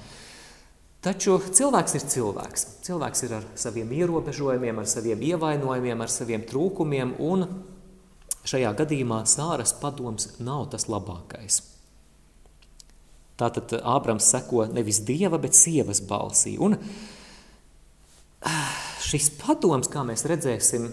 [0.99, 2.65] Taču cilvēks ir cilvēks.
[2.89, 7.47] Cilvēks ir ar saviem ierobežojumiem, ar saviem ievainojumiem, ar saviem trūkumiem, un
[8.51, 11.61] šajā gadījumā Sāras padoms nav tas labākais.
[13.39, 16.57] Tātad Ābrams seko nevis dieva, bet sievas balsī.
[16.59, 16.75] Un,
[19.03, 20.89] šis padoms, kā mēs redzēsim,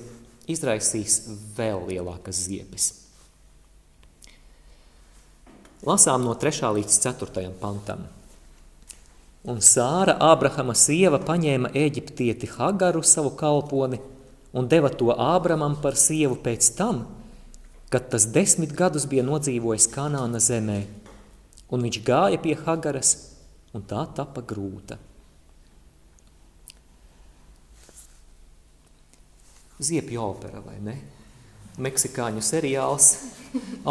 [0.52, 1.22] izraisīs
[1.58, 2.92] vēl lielākas ziepes.
[5.86, 6.66] Lasām no 3.
[6.80, 7.50] līdz 4.
[7.62, 8.06] pantam.
[9.46, 14.00] Un Sāra, Ābrahama sieva, paņēma eģiptieti Hagaru, savu kalponi,
[14.58, 17.04] un deva to Ābramam par sievu pēc tam,
[17.94, 20.80] kad tas desmit gadus bija nodzīvojis Kanāna zemē,
[21.70, 23.14] un viņš gāja pie Hagaras,
[23.78, 24.98] un tā tapa grūta.
[29.80, 30.96] Ziepju opera, vai ne?
[31.84, 33.10] Meksikāņu seriāls,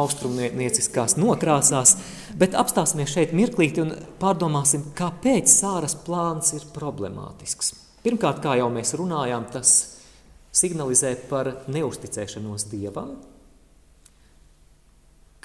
[0.00, 1.98] austrumnieciskās nokrāsās,
[2.40, 7.74] bet apstāsimies šeit mirklīti un pārdomāsim, kāpēc Sāras plāns ir problemātisks.
[8.04, 9.74] Pirmkārt, kā jau mēs runājām, tas
[10.54, 13.16] signalizē par neusticēšanos Dievam,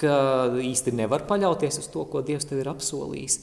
[0.00, 0.14] ka
[0.64, 3.40] īsti nevar paļauties uz to, ko Dievs tev ir apsolījis.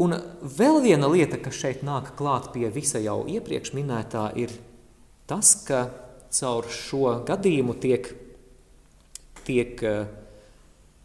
[0.00, 4.52] Un vēl viena lieta, kas šeit nāk klāt pie visa jau iepriekš minētā, ir
[5.30, 5.86] tas, ka
[6.32, 8.08] caur šo gadījumu tiek,
[9.46, 10.04] tiek eh,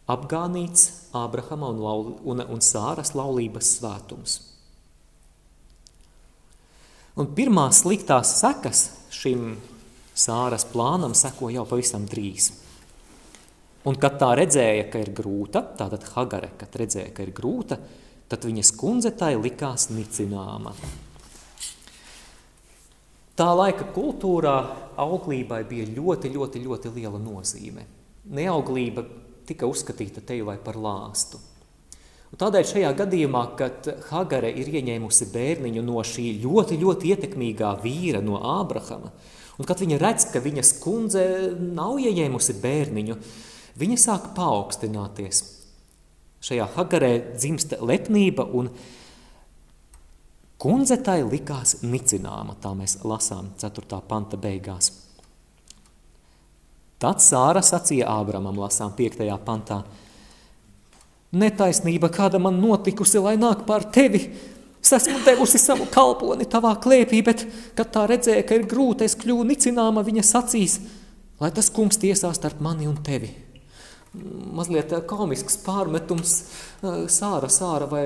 [0.08, 0.86] apgānīts
[1.18, 4.38] Ābrahama un, laul, un, un Sāras laulības svētums.
[7.18, 9.56] Un pirmā sliktās sekas šim
[10.18, 12.50] Sāras plānam seko jau pavisam drīz.
[13.86, 17.78] Un kad tā redzēja, ka ir grūta, tātad Hagare, kad redzēja, ka ir grūta,
[18.28, 20.74] tad viņas kundze tai likās nicināma.
[23.38, 24.52] Tā laika kultūrā
[24.98, 27.84] auglībai bija ļoti, ļoti, ļoti liela nozīme.
[28.34, 29.04] Neauglība
[29.46, 31.38] tika uzskatīta te vai par lāstu.
[32.28, 38.18] Un tādēļ šajā gadījumā, kad Hagare ir ieņēmusi bērniņu no šī ļoti, ļoti ietekmīgā vīra,
[38.26, 39.14] no Ābrahama,
[39.54, 41.24] un kad viņa redz, ka viņas kundze
[41.62, 43.20] nav ieņēmusi bērniņu,
[43.78, 45.44] viņa sāk paaugstināties.
[46.42, 48.96] Šajā Hagarē dzimsta lepnība un lepnība
[50.58, 54.00] Kundze tai likās nicināma, tā mēs lasām 4.
[54.10, 54.90] panta beigās.
[56.98, 59.22] Tad Sāra sacīja Ābramam, lasām 5.
[59.46, 59.84] pantā,
[61.38, 64.22] Netaisnība, kāda man notikusi, lai nāk pār tevi,
[64.82, 67.44] es esmu devusi savu kalponi tavā klēpī, bet,
[67.76, 70.78] kad tā redzēja, ka ir grūti, es kļuvu nicināma, viņa sacīs,
[71.38, 73.30] lai tas kungs tiesās starp mani un tevi.
[74.58, 76.38] Mazliet komisks pārmetums,
[77.12, 78.04] Sāra, Sāra, vai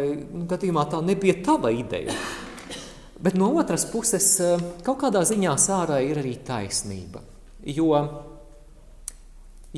[0.50, 2.16] gadījumā tā nebija tava ideja.
[3.22, 4.34] Bet no otras puses,
[4.82, 7.22] kaut kādā ziņā Sārai ir arī taisnība,
[7.62, 7.92] jo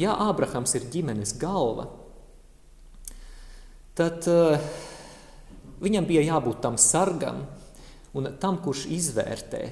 [0.00, 1.90] ja Ābrahams ir ģimenes galva,
[3.94, 4.56] tad uh,
[5.84, 7.44] viņam bija jābūt tam sargam
[8.14, 9.62] un tam, kurš izvērtē,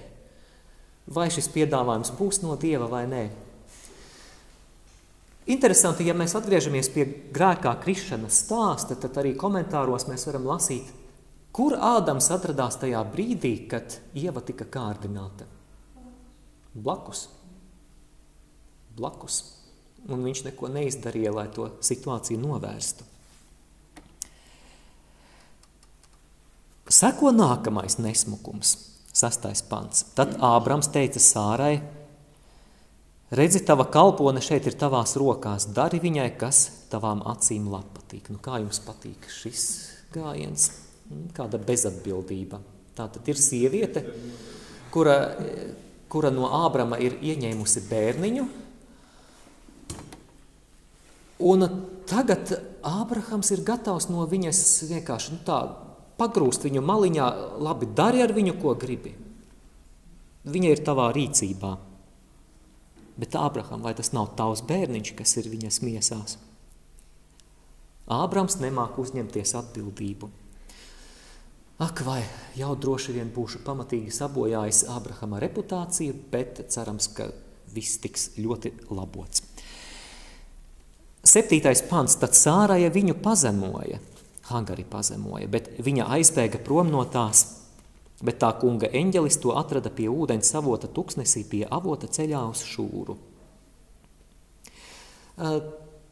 [1.14, 3.24] vai šis piedāvājums būs no Dieva vai nē.
[5.50, 10.92] Interesanti, ja mēs atgriežamies pie grēkā krišanas stāsta, tad arī komentāros mēs varam lasīt,
[11.50, 15.48] kur Ādams atradās tajā brīdī, kad Ieva tika kārdināta.
[16.74, 17.26] Blakus.
[18.94, 19.40] Blakus.
[20.09, 23.09] Un viņš neko neizdarīja, lai to situāciju novērstu.
[26.92, 28.74] Seko nākamais nesmukums,
[29.14, 30.05] sastais pants.
[30.16, 31.76] Tad Ābrams teica Sārai,
[33.32, 38.30] redzi, tava kalpone šeit ir tavās rokās, dari viņai, kas tavām acīm patīk.
[38.32, 39.64] Nu, kā jums patīk šis
[40.12, 40.70] gājiens?
[41.08, 42.60] Hmm, kāda bezatbildība.
[42.96, 44.04] Tā tad ir sieviete,
[44.92, 45.16] kura,
[46.12, 48.44] kura no Ābrama ir ieņēmusi bērniņu,
[51.48, 51.68] un
[52.06, 52.52] tagad
[52.84, 55.62] Ābrahams ir gatavs no viņas vienkārši nu, tā
[56.20, 57.28] pagrūst viņu maliņā,
[57.64, 59.14] labi, dari ar viņu, ko gribi.
[60.42, 61.72] Viņa ir tavā rīcībā.
[63.20, 66.38] Bet Ābraham, vai tas nav tavs bērniņš, kas ir viņas miesās?
[68.12, 70.31] Ābrams nemāk uzņemties atbildību.
[71.83, 72.20] Ak, vai
[72.57, 77.31] jau droši vien būšu pamatīgi sabojājis Ābrahama reputāciju, bet cerams, ka
[77.72, 79.44] viss tiks ļoti labots.
[81.22, 84.01] Septītais pants, tad Sāraja viņu pazemoja–
[84.42, 87.44] Hagari pazemoja, bet viņa aizbēga prom no tās.
[88.22, 93.16] Bet tā kunga eņģelis to atrada pie ūdens savota tuksnesī pie avota ceļā uz šūru.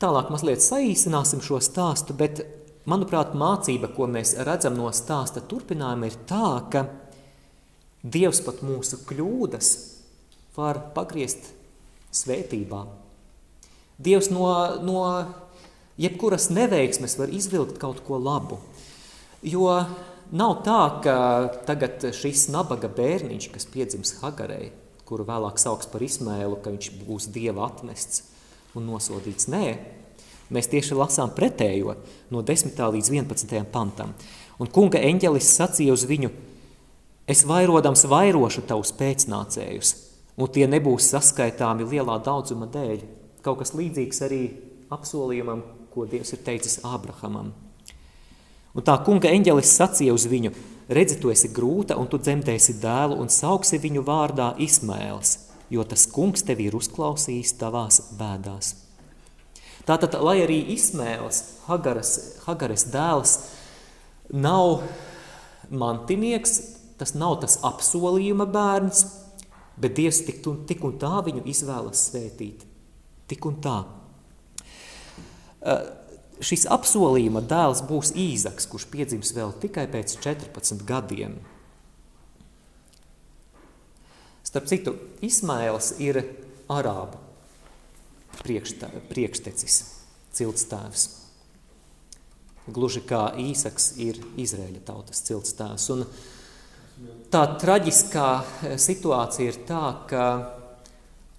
[0.01, 2.41] Tālāk mazliet saīsināsim šo stāstu, bet,
[2.89, 6.87] manuprāt, mācība, ko mēs redzam no stāsta turpinājuma, ir tā, ka
[8.01, 9.67] Dievs pat mūsu kļūdas
[10.57, 11.51] var pagriezt
[12.17, 12.87] svētībā.
[14.01, 14.47] Dievs no,
[14.81, 15.03] no
[16.01, 18.57] jebkuras neveiksmes var izvilkt kaut ko labu.
[19.45, 19.69] Jo
[20.33, 21.15] nav tā, ka
[21.69, 24.71] tagad šis nabaga bērniņš, kas piedzims Hagarei,
[25.09, 28.25] kuru vēlāk sauks par Ismēlu, ka viņš būs Dieva atmests
[28.79, 29.49] un nosodīts.
[29.51, 29.65] Nē,
[30.55, 31.97] mēs tieši lasām pretējo
[32.31, 32.79] no 10.
[32.79, 33.65] līdz 11.
[33.73, 34.15] pantam.
[34.61, 36.31] Un kunga eņģelis sacīja uz viņu,
[37.31, 39.95] es vairodams vairošu tavus pēcnācējus,
[40.37, 43.03] un tie nebūs saskaitāmi lielā daudzuma dēļ.
[43.41, 44.43] Kaut kas līdzīgs arī
[44.93, 47.55] apsolījumam, ko Dievs ir teicis Ābrahamam.
[48.77, 50.53] Un tā kunga eņģelis sacīja uz viņu,
[50.95, 55.37] redzi, tu esi grūta, un tu dzemdēsi dēlu, un sauksi viņu vārdā Ismēls,
[55.75, 58.75] jo tas kungs tevi ir uzklausījis tavās bēdās.
[59.89, 62.13] Tātad, lai arī Ismēls, Hagaras,
[62.45, 63.39] Hagares dēls,
[64.31, 64.85] nav
[65.71, 66.61] mantinieks,
[67.01, 69.03] tas nav tas apsolījuma bērns,
[69.81, 72.67] bet Dievs tik un, tik un tā viņu izvēlas svētīt.
[73.31, 73.79] Tik un tā.
[75.61, 75.89] Eh,
[76.45, 81.39] šis apsolījuma dēls būs īzaks, kurš piedzims vēl tikai pēc 14 gadiem.
[84.47, 86.23] Starp citu, Ismails ir
[86.71, 87.21] arābu
[88.41, 89.81] priekštecis,
[90.35, 91.09] ciltstēvs.
[92.71, 95.87] Gluži kā Īsaks ir Izraēļa tautas ciltstēvs.
[95.95, 96.05] Un
[97.33, 100.25] tā traģiskā eh, situācija ir tā, ka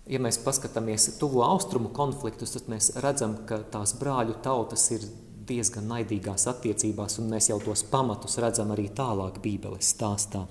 [0.09, 5.05] ja mēs paskatāmies tuvo austrumu konfliktus, tad mēs redzam, ka tās brāļu tautas ir
[5.47, 10.45] diezgan naidīgās attiecībās, un mēs jau tos pamatus redzam arī tālāk Bībeles stāstā.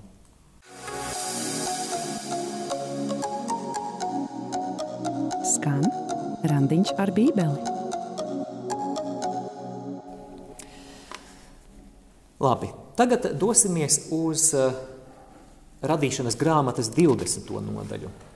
[5.51, 5.85] Skan
[6.47, 7.77] randiņš ar bībeli.
[12.41, 14.73] Labi, tagad dosimies uz uh,
[15.85, 17.53] radīšanas grāmatas 20.
[17.67, 18.30] nodaļu.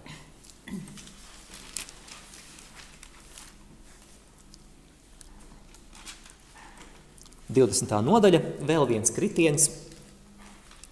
[7.54, 7.96] 20.
[8.04, 9.70] nodaļa, vēl viens kritiens–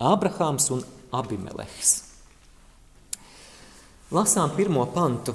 [0.02, 0.82] Abrahāms un
[1.14, 1.92] Abimelehs.
[4.12, 5.34] Lasām pirmo pantu.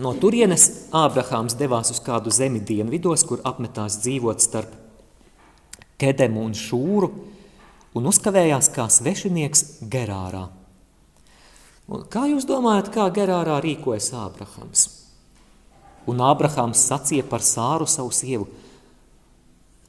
[0.00, 4.76] No turienes Ābrahāms devās uz kādu zemi dienvidos, kur apmetās dzīvot starp
[6.00, 7.10] Kedemu un Šūru,
[7.96, 10.46] un uzkavējās kā svešinieks Gerārā.
[11.90, 14.86] Un kā jūs domājat, kā Gerārā rīkojas Ābrahams?
[16.08, 18.50] Un Ābrahāms sacīja par Sāru savu sievu–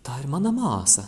[0.06, 1.08] tā ir mana māsa.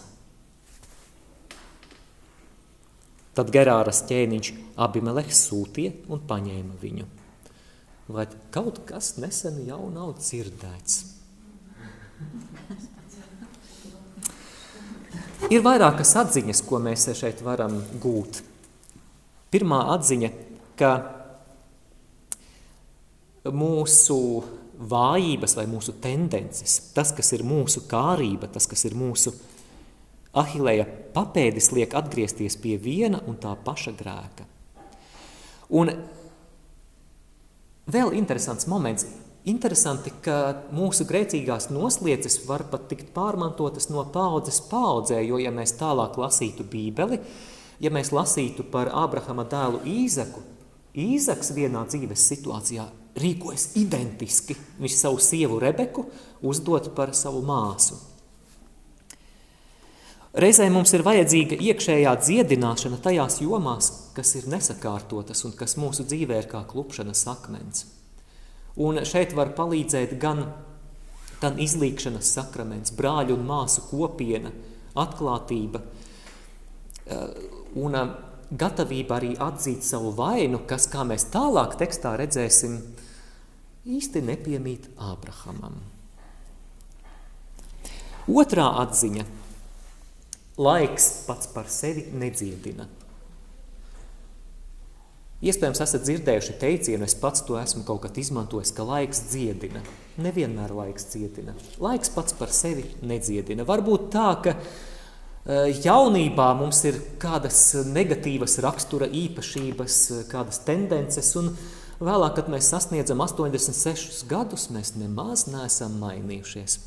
[3.33, 4.51] Tad Gerāras ķēniņš
[4.85, 7.07] Abimeleks sūtīja un paņēma viņu.
[8.13, 10.99] Vai kaut kas nesen jau nav dzirdēts?
[15.51, 18.43] Ir vairākas atziņas, ko mēs šeit varam gūt.
[19.51, 20.29] Pirmā atziņa,
[20.79, 20.91] ka
[23.51, 24.19] mūsu
[24.79, 29.33] vājības vai mūsu tendences, tas, kas ir mūsu kārība, tas, kas ir mūsu
[30.33, 34.47] ahilēja papēdis, liek atgriezties pie viena un tā paša grēka.
[35.73, 35.93] Un
[37.89, 39.07] vēl interesants moments.
[39.43, 45.75] Interesanti, ka mūsu grēcīgās noslieces var pat tikt pārmantotas no paudzes paudzē, jo, ja mēs
[45.75, 47.19] tālāk lasītu Bībeli,
[47.83, 50.45] ja mēs lasītu par Ābrahama dēlu Īzaku,
[50.95, 52.87] Īzaks vienā dzīves situācijā
[53.19, 54.55] rīkojas identiski.
[54.81, 56.07] Viņš savu sievu Rebeku
[56.41, 57.99] uzdot par savu māsu.
[60.33, 66.39] Reizē mums ir vajadzīga iekšējā dziedināšana tajās jomās, kas ir nesakārtotas un kas mūsu dzīvē
[66.41, 67.85] ir kā klupšanas akmens.
[68.81, 70.47] Un šeit var palīdzēt gan,
[71.37, 74.49] gan izlīkšanas sakraments, brāļu un māsu kopiena,
[74.97, 77.29] atklātība eh,
[77.77, 78.17] un eh,
[78.49, 82.79] gatavība arī atzīt savu vainu, kas, kā mēs tālāk tekstā redzēsim,
[83.85, 85.81] īsti nepiemīt Ābrahamam.
[88.31, 89.25] Otrā atziņa–
[90.57, 92.85] laiks pats par sevi nedziedina.
[95.43, 99.81] Iespējams, esat dzirdējuši teicienu, es pats to esmu kaut kad izmantojis, ka laiks dziedina.
[100.23, 101.55] Nevienmēr laiks dziedina.
[101.83, 103.65] Laiks pats par sevi nedziedina.
[103.67, 109.99] Varbūt tā, ka e, jaunībā mums ir kādas negatīvas rakstura īpašības,
[110.31, 111.51] kādas tendences, un
[112.01, 116.79] Vēlāk, kad mēs sasniedzam 86 gadus, mēs nemaz neesam mainījušies.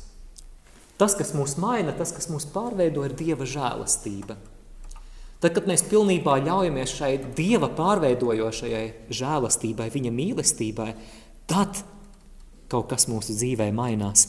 [0.97, 4.35] Tas, kas mūs maina, tas, kas mūs pārveido, ir Dieva žēlastība.
[5.37, 10.89] Tad, kad mēs pilnībā ļaujamies šai Dieva pārveidojošajai žēlastībai, Viņa mīlestībai,
[11.47, 11.83] tad
[12.67, 14.25] kaut kas mūsu dzīvē mainās.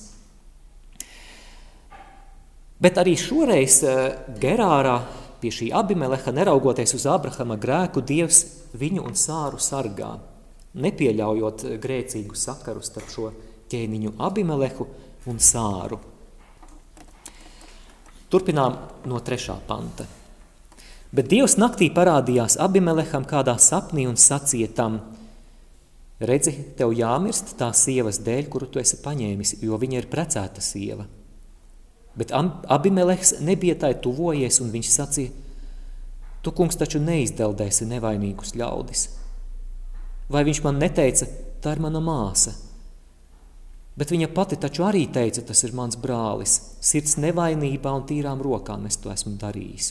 [2.79, 4.03] Bet arī šoreiz eh,
[4.39, 5.01] Gerārā
[5.41, 8.45] pie šī abimeleha, neraugoties uz Abrahama grēku, Dievs
[8.79, 10.13] viņu un sāru sargā
[10.75, 13.33] nepieļaujot grēcīgu sakaru starp šo
[13.73, 14.87] ķēniņu Abimelehu
[15.29, 15.99] un Sāru.
[18.29, 18.77] Turpinām
[19.09, 20.05] no trešā panta.
[21.09, 24.99] Bet Dievs naktī parādījās Abimeleham kādā sapnī un sacīja tam:
[26.21, 31.07] Redzi, tev jāmirst tā sievas dēļ, kuru tu esi paņēmis, jo viņa ir precēta sieva.
[32.19, 35.33] Bet Abimelehs nebija tai tuvojies, un viņš sacīja:
[36.43, 39.09] Tu, kungs, taču neizdeldēsi nevainīgus ļaudis.
[40.29, 41.29] Vai viņš man neteica,
[41.65, 42.53] tā ir mana māsa?
[43.99, 46.59] Bet viņa pati taču arī teica, tas ir mans brālis.
[46.85, 49.89] Sirds nevainībā un tīrām rokām es to esmu darījis.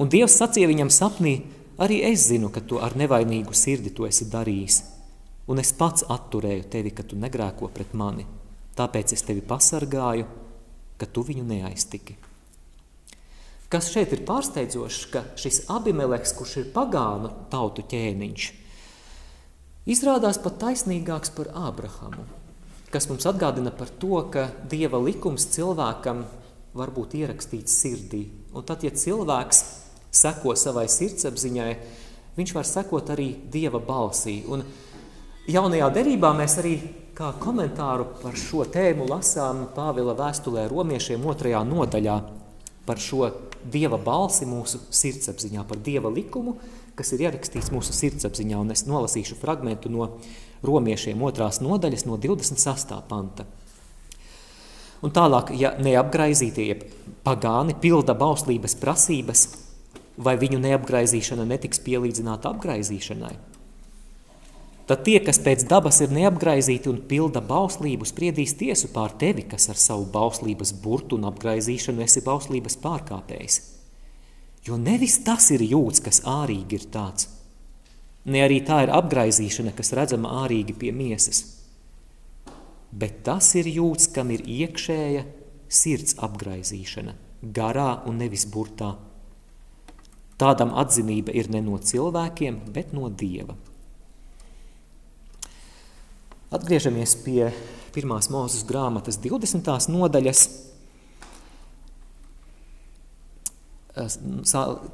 [0.00, 1.38] Un Dievs sacīja viņam sapnī,
[1.80, 4.82] arī es zinu, ka tu ar nevainīgu sirdi to esi darījis.
[5.50, 8.26] Un es pats atturēju tevi, ka tu negrēko pret mani.
[8.76, 10.28] Tāpēc es tevi pasargāju,
[11.00, 12.29] ka tu viņu neaiztiki.
[13.70, 18.46] Kas šeit ir pārsteidzošs, ka šis abimeleks, kurš ir pagānu tautu ķēniņš,
[19.94, 22.24] izrādās pat taisnīgāks par Ābrahamu,
[22.90, 26.24] kas mums atgādina par to, ka Dieva likums cilvēkam
[26.74, 28.24] var būt ierakstīts sirdī.
[28.50, 29.62] Un tad, ja cilvēks
[30.10, 31.70] seko savai sirdsapziņai,
[32.34, 34.40] viņš var sekot arī Dieva balsī.
[34.50, 34.64] Un
[35.46, 36.74] jaunajā derībā mēs arī
[37.14, 42.18] kā komentāru par šo tēmu lasām Pāvila vēstulē romiešiem otrajā nodaļā
[42.90, 43.30] par šo
[43.64, 46.56] Dieva balsi mūsu sirdsapziņā, par Dieva likumu,
[46.96, 48.60] kas ir ierakstīts mūsu sirdsapziņā.
[48.60, 50.08] Un es nolasīšu fragmentu no
[50.66, 53.00] romiešiem otrās nodaļas no 28.
[53.08, 53.46] panta.
[55.00, 56.74] Un tālāk, ja neapgraizītie
[57.24, 59.46] pagāni pilda bauslības prasības,
[60.20, 63.36] vai viņu neapgraizīšana netiks pielīdzināta apgraizīšanai–
[64.90, 69.68] Tad tie, kas pēc dabas ir neapgraizīti un pilda bauslību, spriedīs tiesu pār tevi, kas
[69.70, 73.60] ar savu bauslības burtu un apgraizīšanu esi bauslības pārkāpējs.
[74.66, 77.30] Jo nevis tas ir jūts, kas ārīgi ir tāds,
[78.26, 81.44] ne arī tā ir apgraizīšana, kas redzama ārīgi pie miesas,
[82.90, 85.22] bet tas ir jūts, kam ir iekšēja
[85.70, 87.14] sirds apgraizīšana,
[87.46, 88.96] garā un nevis burtā.
[90.34, 93.54] Tādam atzinība ir ne no cilvēkiem, bet no Dieva.
[96.50, 97.52] Atgriežamies pie
[97.94, 99.68] pirmās mūzes grāmatas 20.
[99.94, 100.40] nodaļas.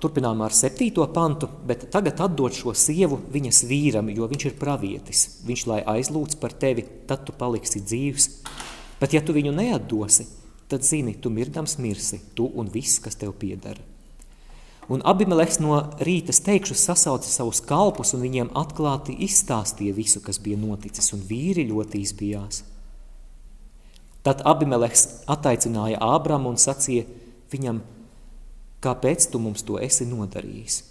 [0.02, 0.90] Turpinām ar 7.
[1.16, 5.24] pantu, bet tagad atdod šo sievu viņas vīram, jo viņš ir pravietis.
[5.48, 8.30] Viņš lai aizlūdz par tevi, tad tu paliksi dzīvs.
[9.00, 10.28] Bet ja tu viņu neatdosi,
[10.68, 13.95] tad zini, tu mirdams mirsi, tu un viss, kas tev piedara.
[14.92, 20.58] Un Abimeleks no rīta steigšus sasauca savus kalpus un viņiem atklāti izstāstīja visu, kas bija
[20.60, 22.62] noticis, un vīri ļoti izbijās.
[24.26, 27.06] Tad Abimeleks ataicināja Ābramu un sacīja
[27.50, 27.80] viņam,
[28.82, 30.82] kāpēc tu mums to esi nodarījis?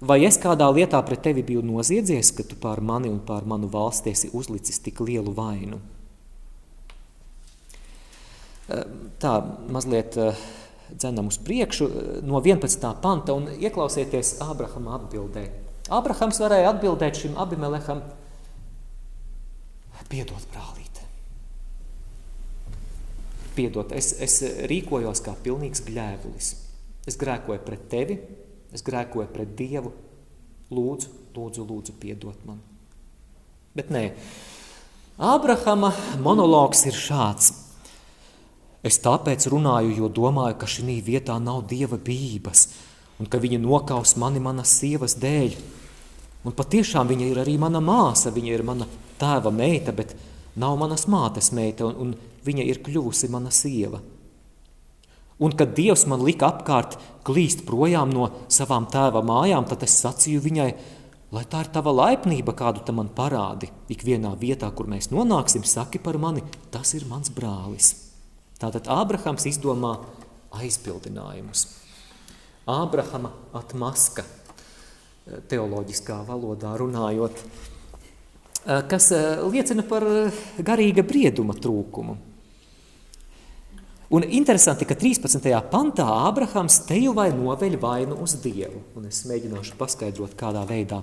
[0.00, 3.68] Vai es kādā lietā pret tevi biju noziedzies, ka tu pār mani un pār manu
[3.68, 5.80] valsti esi uzlicis tik lielu vainu?
[9.20, 9.32] Tā
[9.68, 10.16] mazliet
[10.96, 11.88] dzenam uz priekšu
[12.26, 12.86] no 11.
[13.02, 15.46] panta un ieklausieties Ābrahama atbildē.
[15.90, 18.02] Ābrahams varēja atbildēt šim Abimeleham,
[20.10, 21.00] piedod brālīt.
[23.54, 26.50] Piedod, es, es rīkojos kā pilnīgs gļēvulis.
[27.10, 28.18] Es grēkoju pret tevi,
[28.74, 29.92] es grēkoju pret Dievu.
[30.70, 32.60] Lūdzu, lūdzu, lūdzu, piedod man.
[33.74, 34.04] Bet nē,
[35.20, 35.90] Ābrahama
[36.22, 37.50] monologs ir šāds.
[38.86, 42.68] Es tāpēc runāju, jo domāju, ka šī vietā nav dieva bības,
[43.20, 45.58] un ka viņa nokaus mani manas sievas dēļ.
[46.48, 48.88] Un patiešām viņa ir arī mana māsa, viņa ir mana
[49.20, 50.16] tēva meita, bet
[50.56, 54.00] nav manas mātes meita, un, un viņa ir kļuvusi mana sieva.
[55.40, 60.40] Un kad Dievs man lika apkārt klīst projām no savām tēva mājām, tad es sacīju
[60.44, 60.68] viņai,
[61.36, 63.68] lai tā ir tava laipnība, kādu tam man parādi.
[63.92, 68.09] Ikvienā vietā, kur mēs nonāksim, saki par mani, tas ir mans brālis.
[68.60, 69.94] Tātad Ābrahams izdomā
[70.60, 71.62] aizbildinājumus.
[72.68, 74.26] Ābrahama atmaska,
[75.48, 77.40] teoloģiskā valodā runājot,
[78.90, 79.08] kas
[79.48, 80.04] liecina par
[80.60, 82.18] garīga brieduma trūkumu.
[84.10, 85.48] Un interesanti, ka 13.
[85.70, 91.00] pantā Ābrahams te jau vai noveļ vainu uz Dievu, un es mēģināšu paskaidrot, kādā veidā.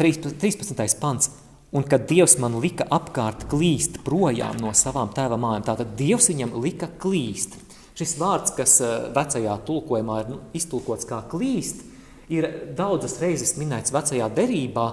[0.00, 0.98] 13.
[0.98, 1.30] pants.
[1.74, 6.54] Un kad Dievs man lika apkārt klīst projām no savām tēva mājām, tātad Dievs viņam
[6.62, 7.56] lika klīst.
[7.98, 11.82] Šis vārds, kas eh, vecajā tulkojumā ir iztulkots kā klīst,
[12.30, 12.46] ir
[12.78, 14.86] daudzas reizes minēts vecajā derībā,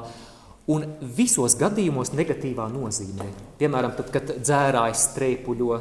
[0.71, 0.85] un
[1.17, 3.27] visos gadījumos negatīvā nozīmē.
[3.59, 5.77] Piemēram, tad, kad dzērājs streipuļo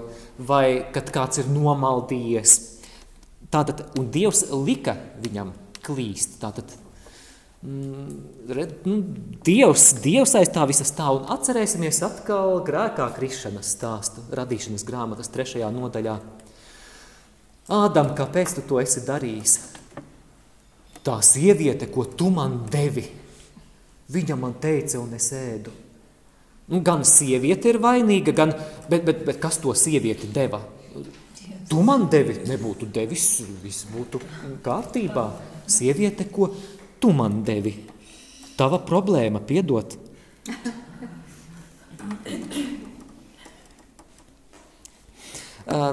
[0.49, 2.57] vai kad kāds ir nomaldījies.
[3.51, 5.53] Tātad, un Dievs lika viņam
[5.85, 6.39] klīst.
[6.43, 6.73] Tātad,
[7.61, 8.99] red, nu,
[9.45, 15.69] Dievs, Dievs aiz tā visa stāv un atcerēsimies atkal grēkā krišanas stāstu radīšanas grāmatas trešajā
[15.75, 16.19] nodaļā.
[17.71, 19.59] Ādam, kāpēc tu to esi darījis?
[21.05, 23.07] Tā sieviete, ko tu man devi,
[24.11, 25.73] Viņa man teica, un es ēdu.
[26.71, 28.53] Nu, gan sieviete ir vainīga, gan,
[28.91, 30.63] bet, bet, bet kas to sievieti deva?
[31.71, 33.29] Tu man devi, nebūtu devis,
[33.63, 34.19] viss būtu
[34.67, 35.29] kārtībā.
[35.71, 36.49] Sieviete, ko
[37.01, 37.75] tu man devi?
[38.61, 39.97] Tava problēma, piedot.
[45.71, 45.93] Uh,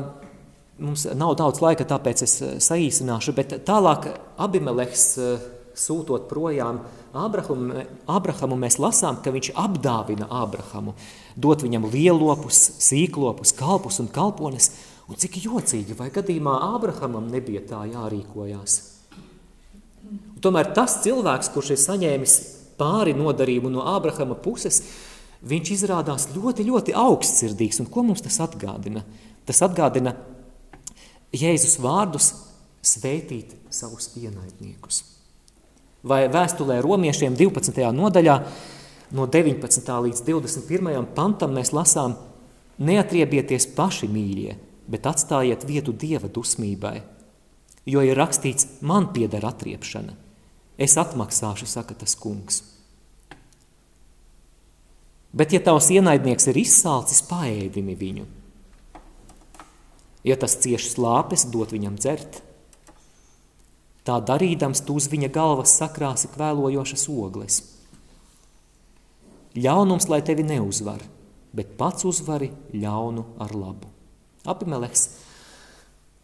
[0.81, 2.31] mums nav daudz laika, tāpēc es
[2.65, 4.07] saīsināšu, bet tālāk
[4.41, 5.43] Abimeleks uh,
[5.77, 6.81] sūtot projām
[7.17, 10.95] Ābrahamu, Ābrahamu mēs lasām, ka viņš apdāvina Ābrahamu,
[11.37, 14.71] dot viņam lielopus, sīklopus, kalpus un kalpones,
[15.07, 18.96] un cik jocīgi, vai gadījumā Ābrahamam nebija tā jārīkojās.
[20.07, 22.35] Un tomēr tas cilvēks, kurš ir saņēmis
[22.79, 24.81] pāri nodarījumu no Ābrahama puses,
[25.47, 27.81] viņš izrādās ļoti, ļoti augstsirdīgs.
[27.83, 29.03] Un ko mums tas atgādina?
[29.47, 30.15] Tas atgādina
[31.35, 32.31] Jēzus vārdus
[32.85, 35.03] sveitīt savus ienaidniekus.
[36.07, 37.83] Vai vēstulē romiešiem 12.
[37.91, 38.37] nodaļā
[39.17, 39.91] no 19.
[40.07, 41.03] līdz 21.
[41.17, 42.15] pantam mēs lasām
[42.77, 44.51] Neatriebieties paši mīļie,
[44.87, 46.99] bet atstājiet vietu Dieva dusmībai,
[47.87, 50.15] jo ir rakstīts, man pieder atriepšana.
[50.77, 52.61] Es atmaksāšu, saka tas kungs.
[55.37, 58.25] Bet, ja tavs ienaidnieks ir izsalcis, paēdini viņu.
[60.27, 62.41] Ja tas cieši slāpes, dot viņam dzert.
[64.07, 67.59] Tā darīdams, tu uz viņa galvas sakrāsi kvēlojošas ogles.
[69.57, 71.01] Ļaunums, lai tevi neuzvar,
[71.55, 73.89] bet pats uzvari ļaunu ar labu.
[74.47, 75.09] Abimeleks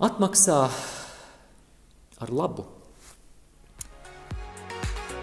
[0.03, 0.59] atmaksā
[2.23, 2.65] ar labu.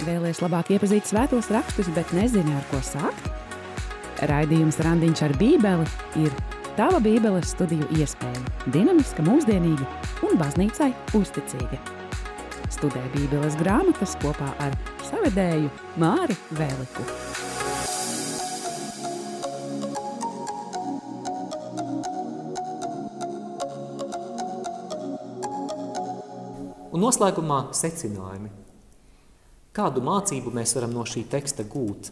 [0.06, 3.28] Vēlēs labāk iepazīt svētos rakstus, bet nezini, ar ko sākt?
[4.30, 5.86] Raidījums Randiņš ar Bībeli
[6.24, 6.34] ir
[6.76, 8.44] tava Bībeles studiju iespēja.
[8.72, 9.88] Dinamiska, mūsdienīga
[10.28, 11.80] un baznīcai uzticīga
[12.80, 14.76] studē Bībeles grāmatas kopā ar
[15.10, 15.68] savedēju
[16.00, 17.04] Māri Vēliku.
[26.90, 28.50] Un noslēgumā secinājumi.
[29.76, 32.10] Kādu mācību mēs varam no šī teksta gūt?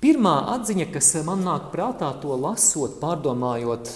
[0.00, 3.90] Pirmā atziņa, kas man nāk prātā, to lasot, pārdomājot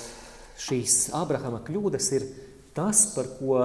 [0.60, 2.26] šīs Abrahama kļūdas, ir
[2.76, 3.62] tas, par ko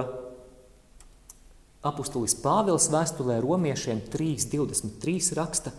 [1.84, 5.74] Apostolis Pāvils vēstulē romiešiem 3.23 raksta,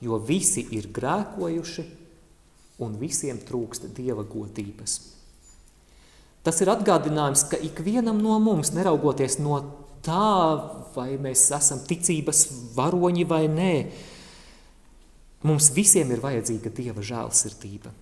[0.00, 1.84] jo visi ir grēkojuši
[2.84, 5.17] un visiem trūkst dieva godības.
[6.48, 9.58] Tas ir atgādinājums, ka ikvienam no mums, neraugoties no
[10.00, 10.28] tā,
[10.94, 13.74] vai mēs esam ticības varoņi vai nē.
[15.44, 17.92] Mums visiem ir vajadzīga Dieva žēlsirdība.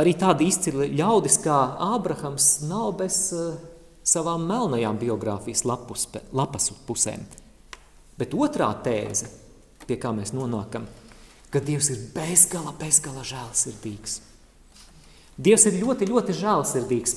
[0.00, 1.58] Arī tādi izcili ļaudis kā
[1.92, 3.52] Ābrahams nav bez uh,
[4.00, 7.28] savām melnajām biogrāfijas lapus, lapas pusēm.
[8.16, 9.28] Bet otrā tēze,
[9.84, 10.88] pie kā mēs nonākam,
[11.52, 14.22] ka Dievs ir bezgala, bezgala žēlsirdīgs.
[15.36, 17.14] Dievs ir ļoti, ļoti žēlsirdīgs.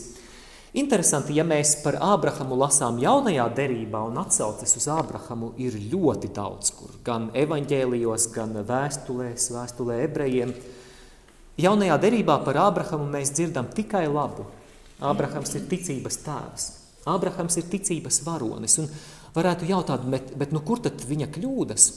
[0.76, 6.74] Interesanti, ja mēs par Ābrahamu lasām jaunajā derībā un atsauces uz Ābrahamu ir ļoti daudz,
[6.76, 10.52] kur gan evaņģēlijos, gan vēstulēs, vēstulē ebrejiem.
[11.64, 14.50] Jaunajā derībā par Ābrahamu mēs dzirdam tikai labu.
[15.00, 16.66] Ābrahams ir ticības tēvs,
[17.08, 18.88] Ābrahams ir ticības varonis, un
[19.36, 21.88] varētu jautāt, bet, bet nu kur tad viņa kļūdas?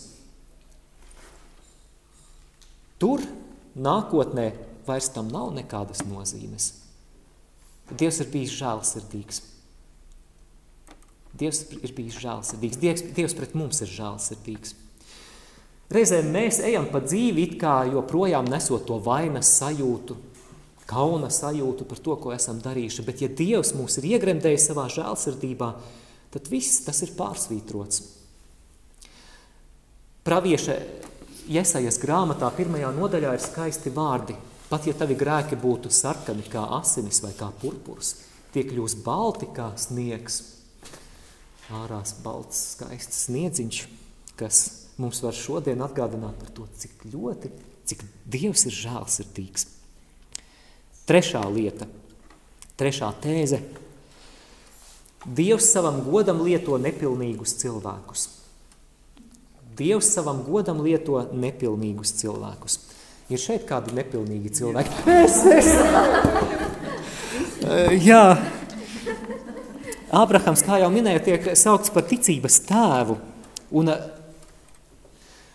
[2.98, 3.22] Tur
[3.78, 4.48] nākotnē
[4.88, 6.72] vairs tam nav nekādas nozīmes.
[7.88, 9.40] Dievs ir bijis žēlsirdīgs.
[11.38, 12.80] Dievs ir bijis žēlsirdīgs.
[12.80, 14.74] Dievs, Dievs pret mums ir žēlsirdīgs.
[15.92, 20.18] Reizēm mēs ejam pa dzīvi, it kā joprojām nesot to vainas sajūtu,
[20.88, 23.04] kauna sajūtu par to, ko esam darījuši.
[23.06, 25.70] Bet, ja Dievs mūs ir iegremdējis savā žēlsirdībā,
[26.34, 28.02] tad viss tas ir pārsvītrots.
[30.28, 30.76] Pravieša
[31.48, 34.36] Iesaijas grāmatā pirmajā nodaļā ir skaisti vārdi.
[34.68, 38.18] Pat ja tavi grēki būtu sarkani kā asinis vai kā purpurs,
[38.52, 40.42] tie kļūs balti kā sniegs.
[41.72, 43.80] Ārās balts, skaists sniedziņš,
[44.40, 44.60] kas
[45.00, 47.50] mums var šodien atgādināt par to, cik ļoti,
[47.88, 49.66] cik Dievs ir žēlsirdīgs.
[51.08, 51.88] Trešā lieta,
[52.76, 53.62] trešā tēze.
[55.24, 58.28] Dievs savam godam lieto nepilnīgus cilvēkus.
[59.78, 62.78] Dievs savam godam lieto nepilnīgus cilvēkus.
[63.28, 65.02] Ir šeit kādi nepilnīgi cilvēki?
[65.12, 65.66] Es, es.
[68.08, 68.22] Jā.
[70.08, 73.18] Ābrahams, kā jau minēju, tiek saukts par ticības tēvu.
[73.76, 73.92] Un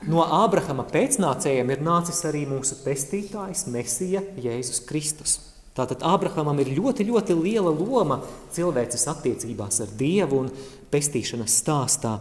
[0.06, 5.40] no Ābrahama pēcnācējiem ir nācis arī mūsu pestītājs, Mesija, Jēzus Kristus.
[5.74, 8.20] Tātad Ābrahamam ir ļoti, ļoti liela loma
[8.54, 10.54] cilvēces attiecībās ar Dievu un
[10.94, 12.20] pestīšanas stāstā.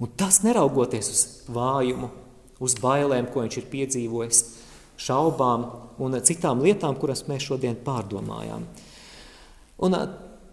[0.00, 2.08] Un tas neraugoties uz vājumu,
[2.64, 4.46] uz bailēm, ko viņš ir piedzīvojis,
[5.00, 5.66] šaubām
[6.02, 8.66] un citām lietām, kuras mēs šodien pārdomājām.
[9.84, 9.96] Un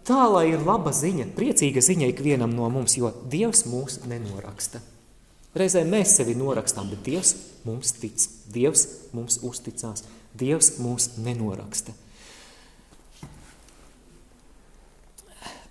[0.06, 4.82] tā, lai ir laba ziņa, priecīga ziņa ikvienam no mums, jo Dievs mūs nenoraksta.
[5.58, 7.34] Reizēm mēs sevi norakstām, bet Dievs
[7.66, 10.06] mums tic, Dievs mums uzticās,
[10.38, 11.92] Dievs mūs nenoraksta.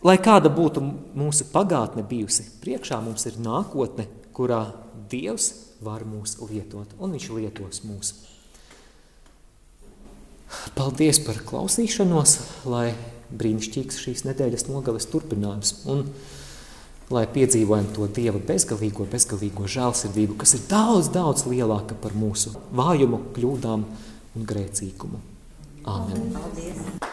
[0.01, 0.81] Lai kāda būtu
[1.17, 4.63] mūsu pagātne bijusi, priekšā mums ir nākotne, kurā
[5.11, 5.51] Dievs
[5.81, 8.13] var mūs lietot, un Viņš lietos mūs.
[10.75, 12.37] Paldies par klausīšanos,
[12.69, 12.91] lai
[13.31, 16.05] brīnišķīgs šīs nedēļas nogales turpinājums, un
[17.11, 23.23] lai piedzīvojam to Dieva bezgalīgo, bezgalīgo žēlsirdību, kas ir daudz, daudz lielāka par mūsu vājumu,
[23.35, 23.87] kļūdām
[24.35, 25.23] un grēcīgumu.
[25.87, 26.29] Āmen!
[26.35, 27.09] Paldies!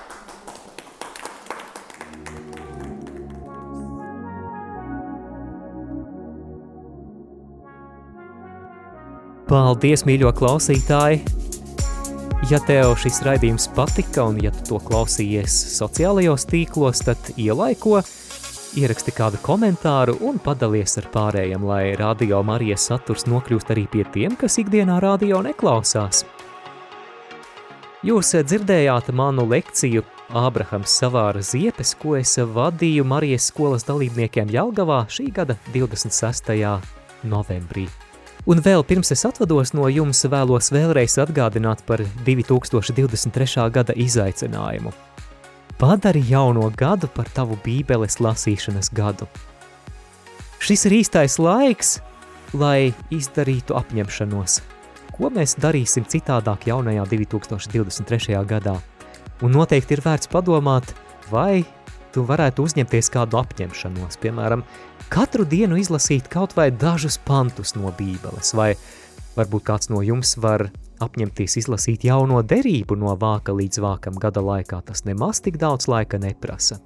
[9.48, 11.47] Paldies, mīļo klausītāji!
[12.48, 17.98] Ja tev šis raidījums patika un ja tu to klausījies sociālajos tīklos, tad ielaiko,
[18.80, 24.40] ieraksti kādu komentāru un padalies ar pārējiem, lai radio Marijas saturs nokļūst arī pie tiem,
[24.40, 26.24] kas ikdienā radio neklausās.
[28.08, 35.28] Jūs dzirdējāt manu lekciju Ābrahams savāra ziepes, ko es vadīju Marijas skolas dalībniekiem Jelgavā šī
[35.36, 36.54] gada 26.
[37.28, 37.90] novembrī.
[38.48, 43.66] Un vēl pirms es atvados no jums, vēlos vēlreiz atgādināt par 2023.
[43.74, 44.94] gada izaicinājumu.
[45.76, 49.28] Padari jauno gadu par tavu bībeles lasīšanas gadu.
[50.64, 51.98] Šis ir īstais laiks,
[52.56, 54.56] lai izdarītu apņemšanos,
[55.12, 58.32] ko mēs darīsim citādāk jaunajā 2023.
[58.48, 58.78] gadā.
[59.44, 60.96] Un noteikti ir vērts padomāt,
[61.28, 61.66] vai
[62.16, 64.64] tu varētu uzņemties kādu apņemšanos, piemēram,
[65.08, 68.74] katru dienu izlasīt kaut vai dažus pantus no Bībeles, vai
[69.36, 70.68] varbūt kāds no jums var
[71.02, 76.18] apņemties izlasīt jauno derību no vāka līdz vākam gada laikā, tas nemaz tik daudz laika
[76.20, 76.80] neprasa.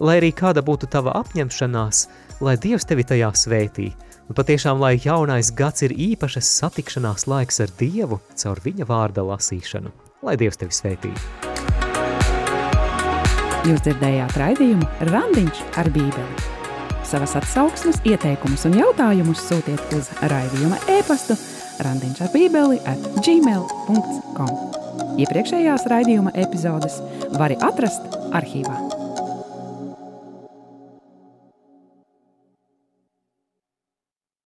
[0.00, 2.06] Lai arī kāda būtu tava apņemšanās,
[2.40, 3.90] lai Dievs tevi tajā svētī,
[4.28, 9.92] un patiešām, lai jaunais gads ir īpašas satikšanās laiks ar Dievu caur viņa vārda lasīšanu,
[10.24, 11.12] lai Dievs tevi svētī.
[13.62, 16.51] Jūs dzirdējāt raidījumu Randiņš ar Bībeli.
[17.12, 21.36] Savas atsauksmes, ieteikumus un jautājumus sūtiet uz raidījuma e-pastu
[21.84, 24.54] randiņš ar bībeli at gmail.com.
[25.20, 27.02] Iepriekšējās raidījuma epizodes
[27.36, 28.91] var atrast arhīvā.